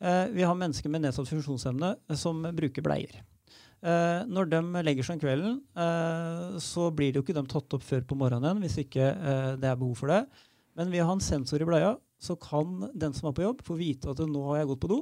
Uh, 0.00 0.26
vi 0.32 0.46
har 0.46 0.56
mennesker 0.56 0.88
med 0.88 1.04
nedsatt 1.04 1.28
funksjonsevne 1.28 1.92
som 2.16 2.40
bruker 2.56 2.86
bleier. 2.86 3.18
Uh, 3.80 4.26
når 4.28 4.50
de 4.52 4.60
legger 4.84 5.06
seg 5.06 5.16
om 5.16 5.20
kvelden, 5.22 5.54
eh, 5.72 6.56
så 6.60 6.90
blir 6.92 7.14
det 7.14 7.20
jo 7.20 7.24
ikke 7.24 7.36
de 7.38 7.46
tatt 7.48 7.76
opp 7.78 7.84
før 7.86 8.02
på 8.04 8.18
morgenen 8.20 8.60
hvis 8.60 8.76
ikke 8.82 9.06
eh, 9.08 9.52
det 9.56 9.70
er 9.70 9.78
behov 9.80 9.94
for 10.02 10.12
det. 10.12 10.18
Men 10.76 10.92
ved 10.92 11.00
å 11.00 11.06
ha 11.08 11.14
en 11.16 11.24
sensor 11.24 11.64
i 11.64 11.68
bleia, 11.68 11.94
så 12.20 12.36
kan 12.36 12.90
den 12.92 13.16
som 13.16 13.30
er 13.30 13.36
på 13.38 13.46
jobb, 13.46 13.62
få 13.64 13.78
vite 13.80 14.12
at 14.12 14.20
nå 14.20 14.42
har 14.50 14.60
jeg 14.60 14.68
gått 14.74 14.82
på 14.84 14.90
do. 14.92 14.98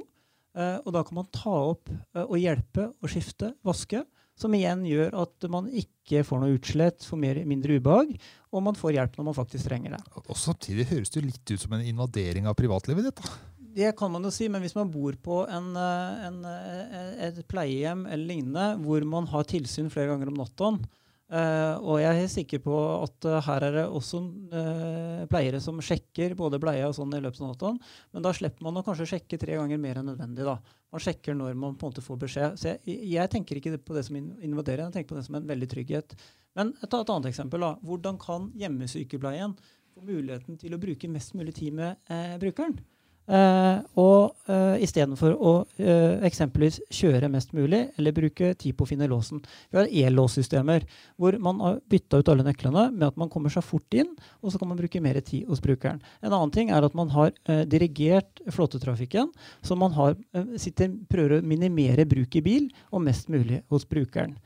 og 0.59 0.89
da 0.95 1.03
kan 1.05 1.17
man 1.19 1.27
ta 1.35 1.51
opp 1.51 1.91
og 2.23 2.37
hjelpe 2.39 2.87
og 3.03 3.11
skifte, 3.11 3.51
vaske. 3.67 4.01
Som 4.39 4.55
igjen 4.55 4.85
gjør 4.87 5.17
at 5.25 5.47
man 5.51 5.67
ikke 5.67 6.23
får 6.23 6.39
noe 6.41 6.55
utslett, 6.55 7.03
får 7.03 7.19
mer, 7.19 7.41
mindre 7.47 7.75
ubehag, 7.75 8.15
og 8.55 8.63
man 8.63 8.79
får 8.79 8.95
hjelp 8.95 9.19
når 9.19 9.27
man 9.27 9.37
faktisk 9.37 9.67
trenger 9.67 9.97
det. 9.97 10.01
Og 10.23 10.39
Samtidig 10.39 10.87
høres 10.89 11.11
det 11.11 11.19
jo 11.19 11.27
litt 11.27 11.51
ut 11.51 11.63
som 11.67 11.75
en 11.75 11.83
invadering 11.85 12.47
av 12.47 12.55
privatlivet 12.59 13.09
ditt. 13.09 13.19
da. 13.19 13.48
Det 13.75 13.91
kan 13.97 14.11
man 14.11 14.25
jo 14.25 14.31
si, 14.33 14.47
men 14.49 14.63
hvis 14.63 14.75
man 14.77 14.89
bor 14.91 15.15
på 15.23 15.43
en, 15.47 15.67
eh, 15.77 16.23
en, 16.27 16.39
eh, 16.45 17.11
et 17.27 17.41
pleiehjem 17.47 18.07
eller 18.07 18.25
lignende, 18.31 18.69
hvor 18.85 19.05
man 19.05 19.29
har 19.29 19.45
tilsyn 19.49 19.91
flere 19.93 20.13
ganger 20.13 20.31
om 20.31 20.41
natten, 20.41 20.81
Uh, 21.29 21.77
og 21.85 21.99
jeg 22.01 22.23
er 22.23 22.29
sikker 22.31 22.61
på 22.63 22.75
at 23.03 23.25
uh, 23.29 23.35
her 23.45 23.63
er 23.67 23.75
det 23.75 23.83
også 23.85 24.17
uh, 24.49 25.27
pleiere 25.29 25.59
som 25.61 25.77
sjekker 25.77 26.33
både 26.37 26.57
bleia 26.57 26.87
og 26.89 26.95
sånn 26.97 27.13
i 27.13 27.19
løpet 27.21 27.43
av 27.43 27.51
natten, 27.51 27.77
Men 28.15 28.25
da 28.25 28.31
slipper 28.33 28.65
man 28.65 28.79
å 28.81 28.83
kanskje 28.87 29.05
sjekke 29.11 29.37
tre 29.37 29.59
ganger 29.59 29.77
mer 29.77 29.99
enn 30.01 30.09
nødvendig. 30.09 30.47
da. 30.47 30.57
Man 30.89 31.03
sjekker 31.05 31.37
når 31.37 31.53
man 31.53 31.77
på 31.77 31.85
en 31.85 31.93
måte 31.93 32.01
får 32.01 32.17
beskjed. 32.23 32.57
Så 32.57 32.71
jeg, 32.71 32.97
jeg 33.11 33.29
tenker 33.29 33.61
ikke 33.61 33.77
på 33.77 33.93
det 33.93 34.07
som 34.07 34.17
invaderer, 34.17 34.87
jeg 34.87 34.95
tenker 34.95 35.13
på 35.13 35.19
det 35.19 35.27
som 35.27 35.37
en 35.37 35.45
veldig 35.51 35.69
trygghet. 35.69 36.17
Men 36.57 36.73
ta 36.81 37.03
et 37.03 37.13
annet 37.13 37.29
eksempel. 37.29 37.61
da. 37.61 37.75
Hvordan 37.85 38.17
kan 38.25 38.49
hjemmesykepleien 38.57 39.53
få 39.93 40.07
muligheten 40.09 40.57
til 40.57 40.73
å 40.73 40.81
bruke 40.81 41.13
mest 41.13 41.37
mulig 41.37 41.53
tid 41.61 41.77
med 41.77 42.09
brukeren? 42.41 42.79
Uh, 43.29 43.83
og 44.01 44.31
uh, 44.49 44.73
istedenfor 44.81 45.35
å 45.37 45.51
uh, 45.61 46.15
eksempelvis 46.25 46.79
kjøre 46.89 47.27
mest 47.29 47.51
mulig 47.53 47.83
eller 47.99 48.15
bruke 48.15 48.55
tid 48.57 48.73
på 48.73 48.87
å 48.87 48.89
finne 48.89 49.05
låsen. 49.11 49.43
Vi 49.69 49.77
har 49.77 49.91
e-låssystemer 50.01 50.87
hvor 51.13 51.37
man 51.37 51.61
har 51.61 51.77
bytta 51.93 52.23
ut 52.23 52.31
alle 52.33 52.47
nøklene 52.47 52.87
med 52.89 53.05
at 53.11 53.19
man 53.21 53.29
kommer 53.29 53.53
seg 53.53 53.67
fort 53.67 53.93
inn, 53.93 54.09
og 54.41 54.49
så 54.49 54.57
kan 54.57 54.71
man 54.71 54.81
bruke 54.81 55.03
mer 55.05 55.21
tid 55.21 55.45
hos 55.45 55.61
brukeren. 55.61 56.01
En 56.25 56.33
annen 56.33 56.55
ting 56.55 56.73
er 56.73 56.85
at 56.87 56.97
man 56.97 57.13
har 57.13 57.29
uh, 57.51 57.61
dirigert 57.69 58.41
flåtetrafikken, 58.49 59.29
så 59.61 59.77
man 59.77 59.93
har, 59.93 60.15
sitter, 60.57 60.89
prøver 61.11 61.37
å 61.37 61.45
minimere 61.45 62.07
bruk 62.09 62.33
i 62.39 62.41
bil 62.41 62.71
og 62.89 63.03
mest 63.05 63.29
mulig 63.29 63.61
hos 63.69 63.85
brukeren. 63.85 64.39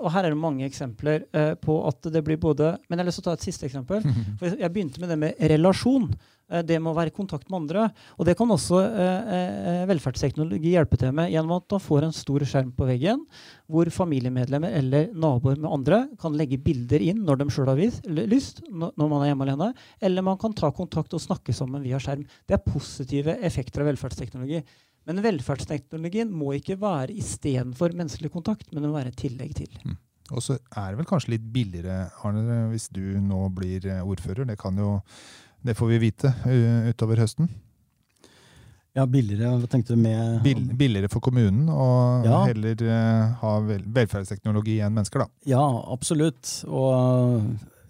og 0.00 0.06
her 0.14 0.24
er 0.24 0.32
det 0.32 0.40
mange 0.40 0.64
eksempler 0.64 1.26
på 1.60 1.74
at 1.88 2.06
det 2.12 2.22
blir 2.24 2.38
både 2.40 2.78
Men 2.88 2.98
jeg 2.98 3.02
har 3.02 3.06
lyst 3.06 3.18
til 3.20 3.24
å 3.24 3.28
ta 3.28 3.34
et 3.36 3.44
siste 3.44 3.66
eksempel. 3.66 4.00
For 4.40 4.56
jeg 4.56 4.72
begynte 4.72 5.00
med 5.02 5.12
det 5.12 5.18
med 5.20 5.50
relasjon. 5.52 6.08
Eh, 6.54 6.62
det 6.66 6.78
med 6.80 6.92
å 6.92 6.96
være 6.96 7.12
i 7.12 7.14
kontakt 7.14 7.48
med 7.50 7.62
andre. 7.62 7.88
Og 8.18 8.28
det 8.28 8.36
kan 8.38 8.52
også 8.54 8.80
eh, 8.84 9.34
eh, 9.38 9.82
velferdsteknologi 9.90 10.74
hjelpe 10.74 10.98
til 11.00 11.14
med 11.16 11.32
gjennom 11.32 11.58
at 11.58 11.76
man 11.76 11.82
får 11.82 12.08
en 12.08 12.16
stor 12.16 12.46
skjerm 12.48 12.72
på 12.76 12.88
veggen, 12.88 13.24
hvor 13.70 13.90
familiemedlemmer 13.94 14.76
eller 14.78 15.10
naboer 15.12 15.58
med 15.60 15.72
andre 15.72 16.00
kan 16.20 16.36
legge 16.38 16.60
bilder 16.62 17.02
inn 17.02 17.24
når 17.26 17.42
de 17.42 17.50
sjøl 17.54 17.72
har 17.72 17.82
lyst, 18.30 18.64
når 18.70 18.94
man 19.00 19.20
er 19.20 19.32
hjemme 19.32 19.48
alene. 19.48 19.70
Eller 20.04 20.26
man 20.26 20.40
kan 20.40 20.56
ta 20.56 20.70
kontakt 20.74 21.14
og 21.16 21.22
snakke 21.22 21.54
sammen 21.56 21.84
via 21.84 22.00
skjerm. 22.02 22.26
Det 22.46 22.58
er 22.58 22.66
positive 22.66 23.38
effekter 23.44 23.84
av 23.84 23.92
velferdsteknologi. 23.92 24.62
Men 25.04 25.20
velferdsteknologien 25.20 26.30
må 26.32 26.54
ikke 26.56 26.78
være 26.80 27.12
istedenfor 27.12 27.92
menneskelig 27.96 28.30
kontakt, 28.32 28.70
men 28.72 28.80
det 28.80 28.88
må 28.88 28.96
være 28.96 29.12
et 29.12 29.20
tillegg 29.20 29.52
til. 29.58 29.72
Mm. 29.84 29.98
Og 30.32 30.40
så 30.40 30.54
er 30.56 30.86
det 30.94 30.96
vel 31.02 31.08
kanskje 31.10 31.34
litt 31.34 31.48
billigere, 31.52 32.06
Arne, 32.24 32.62
hvis 32.70 32.86
du 32.88 33.02
nå 33.20 33.42
blir 33.52 33.84
ordfører. 34.00 34.46
Det 34.48 34.56
kan 34.56 34.78
jo 34.80 34.94
det 35.64 35.76
får 35.78 35.94
vi 35.94 36.00
vite 36.08 36.34
utover 36.90 37.22
høsten. 37.24 37.48
Ja, 38.94 39.08
billigere, 39.10 39.56
hva 39.58 39.66
tenkte 39.66 39.96
du 39.96 39.98
med 39.98 40.36
Bill, 40.44 40.60
Billigere 40.78 41.10
for 41.10 41.24
kommunen 41.24 41.66
å 41.66 41.86
ja. 42.22 42.44
heller 42.46 42.78
uh, 42.86 43.32
ha 43.40 43.54
velferdsteknologi 43.66 44.76
enn 44.86 44.94
mennesker, 44.94 45.24
da. 45.24 45.46
Ja, 45.50 45.64
absolutt. 45.90 46.46
Og 46.68 47.42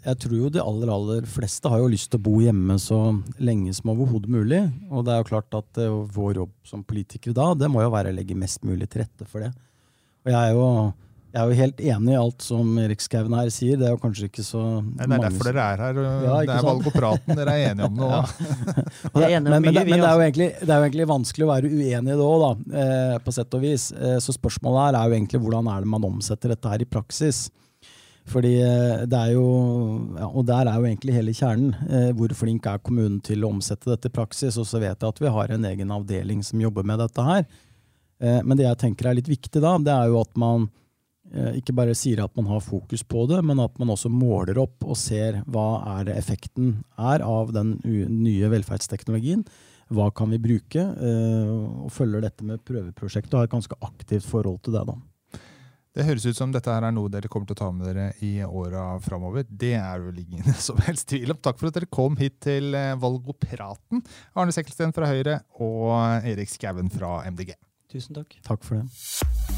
jeg 0.06 0.20
tror 0.22 0.38
jo 0.38 0.48
de 0.54 0.62
aller, 0.62 0.94
aller 0.94 1.28
fleste 1.28 1.68
har 1.68 1.82
jo 1.82 1.90
lyst 1.92 2.08
til 2.12 2.22
å 2.22 2.24
bo 2.24 2.38
hjemme 2.40 2.78
så 2.80 3.02
lenge 3.36 3.76
som 3.76 3.92
overhodet 3.92 4.32
mulig. 4.32 4.62
Og 4.88 5.04
det 5.04 5.12
er 5.12 5.20
jo 5.20 5.28
klart 5.28 5.60
at 5.60 5.82
vår 6.16 6.40
jobb 6.40 6.56
som 6.72 6.86
politikere 6.88 7.36
da, 7.36 7.50
det 7.52 7.68
må 7.72 7.84
jo 7.84 7.92
være 7.92 8.14
å 8.14 8.16
legge 8.16 8.38
mest 8.40 8.64
mulig 8.64 8.88
til 8.88 9.04
rette 9.04 9.28
for 9.28 9.44
det. 9.44 9.52
Og 10.24 10.32
jeg 10.32 10.40
er 10.40 10.56
jo 10.56 10.68
jeg 11.34 11.42
er 11.42 11.50
jo 11.50 11.56
helt 11.58 11.80
enig 11.82 12.12
i 12.12 12.18
alt 12.18 12.44
som 12.46 12.76
Erik 12.78 13.00
Skauen 13.02 13.32
her 13.34 13.48
sier. 13.50 13.78
Det 13.80 13.88
er 13.88 13.94
jo 13.96 13.98
kanskje 13.98 14.28
ikke 14.28 14.44
så 14.46 14.60
Nei, 14.84 15.02
Det 15.02 15.16
er 15.16 15.22
derfor 15.24 15.48
dere 15.48 15.64
er 15.64 15.80
her. 15.82 15.96
Ja, 15.98 16.36
det 16.46 16.54
er 16.54 16.66
valgopraten 16.68 17.40
dere 17.40 17.54
er 17.56 17.72
enige 17.72 17.88
om 17.88 17.96
nå. 17.98 18.10
ja. 18.12 18.20
men, 19.16 19.48
men, 19.48 19.56
men, 19.64 19.66
det, 19.74 19.82
er 19.82 20.22
egentlig, 20.28 20.46
det, 20.60 20.68
er 20.68 20.78
jo 20.78 20.86
egentlig, 20.86 21.08
vanskelig 21.10 21.46
å 21.46 21.50
være 21.50 21.72
uenig 21.72 22.14
i 22.14 22.18
det 22.20 22.28
òg, 22.28 22.62
eh, 22.70 23.16
på 23.24 23.34
sett 23.34 23.56
og 23.58 23.64
vis. 23.66 23.88
Eh, 23.98 24.20
så 24.22 24.34
spørsmålet 24.36 24.84
her 24.84 24.98
er 25.00 25.10
jo 25.10 25.16
egentlig 25.16 25.40
hvordan 25.42 25.72
er 25.72 25.82
det 25.82 25.90
man 25.96 26.06
omsetter 26.06 26.54
dette 26.54 26.70
her 26.70 26.84
i 26.84 26.88
praksis. 26.92 27.40
Fordi 28.30 28.54
eh, 28.60 29.02
det 29.10 29.24
er 29.24 29.34
jo, 29.34 29.48
ja, 30.14 30.30
Og 30.30 30.46
der 30.52 30.70
er 30.70 30.78
jo 30.78 30.86
egentlig 30.86 31.16
hele 31.18 31.34
kjernen. 31.34 31.74
Eh, 31.88 32.06
hvor 32.14 32.36
flink 32.38 32.70
er 32.70 32.78
kommunen 32.78 33.18
til 33.26 33.42
å 33.42 33.50
omsette 33.56 33.90
dette 33.90 34.12
i 34.12 34.14
praksis? 34.20 34.54
Og 34.62 34.70
så 34.70 34.78
vet 34.78 34.94
jeg 34.94 35.10
at 35.10 35.18
vi 35.18 35.34
har 35.34 35.50
en 35.50 35.66
egen 35.72 35.98
avdeling 35.98 36.46
som 36.46 36.62
jobber 36.62 36.86
med 36.86 37.02
dette 37.02 37.26
her. 37.26 37.44
Eh, 38.22 38.40
men 38.46 38.54
det 38.54 38.68
jeg 38.68 38.82
tenker 38.86 39.10
er 39.10 39.18
litt 39.18 39.34
viktig 39.34 39.58
da, 39.58 39.74
det 39.82 39.98
er 39.98 40.14
jo 40.14 40.22
at 40.22 40.34
man 40.38 40.70
Eh, 40.70 40.83
ikke 41.56 41.74
bare 41.74 41.94
sier 41.98 42.20
at 42.24 42.34
man 42.36 42.46
har 42.50 42.60
fokus 42.62 43.02
på 43.02 43.24
det, 43.30 43.40
men 43.42 43.58
at 43.62 43.78
man 43.80 43.90
også 43.94 44.10
måler 44.12 44.58
opp 44.60 44.84
og 44.86 44.98
ser 45.00 45.40
hva 45.50 45.82
er 45.96 46.10
det 46.10 46.18
effekten 46.20 46.76
er 47.00 47.24
av 47.26 47.54
den 47.56 47.78
nye 47.84 48.50
velferdsteknologien. 48.52 49.42
Hva 49.92 50.10
kan 50.16 50.30
vi 50.32 50.40
bruke? 50.40 50.80
Eh, 50.80 51.50
og 51.84 51.90
følger 51.92 52.24
dette 52.24 52.46
med 52.46 52.62
prøveprosjektet 52.64 53.34
og 53.34 53.42
har 53.42 53.50
et 53.50 53.56
ganske 53.56 53.80
aktivt 53.84 54.28
forhold 54.28 54.62
til 54.64 54.76
det. 54.76 54.84
da. 54.88 54.96
Det 55.94 56.06
høres 56.08 56.24
ut 56.26 56.36
som 56.36 56.50
dette 56.50 56.72
her 56.72 56.82
er 56.82 56.94
noe 56.94 57.10
dere 57.12 57.30
kommer 57.30 57.46
til 57.46 57.54
å 57.54 57.60
ta 57.60 57.68
med 57.70 57.86
dere 57.86 58.08
i 58.24 58.32
åra 58.42 58.96
framover. 59.04 59.44
Det 59.46 59.74
er 59.78 60.02
vel 60.02 60.24
ingen 60.24 60.56
som 60.66 60.80
helst 60.86 61.08
tvil 61.12 61.34
om. 61.34 61.42
Takk 61.42 61.60
for 61.60 61.70
at 61.70 61.78
dere 61.78 61.90
kom 61.90 62.18
hit 62.20 62.40
til 62.48 62.74
eh, 62.78 62.94
Valgopraten. 63.00 64.02
Arne 64.34 64.56
Sekkelsten 64.56 64.94
fra 64.96 65.10
Høyre 65.10 65.42
og 65.62 66.26
Erik 66.26 66.50
Skauen 66.52 66.90
fra 66.92 67.20
MDG. 67.30 67.54
Tusen 67.94 68.16
takk. 68.16 68.40
Takk 68.46 68.64
for 68.66 68.82
det. 68.82 69.53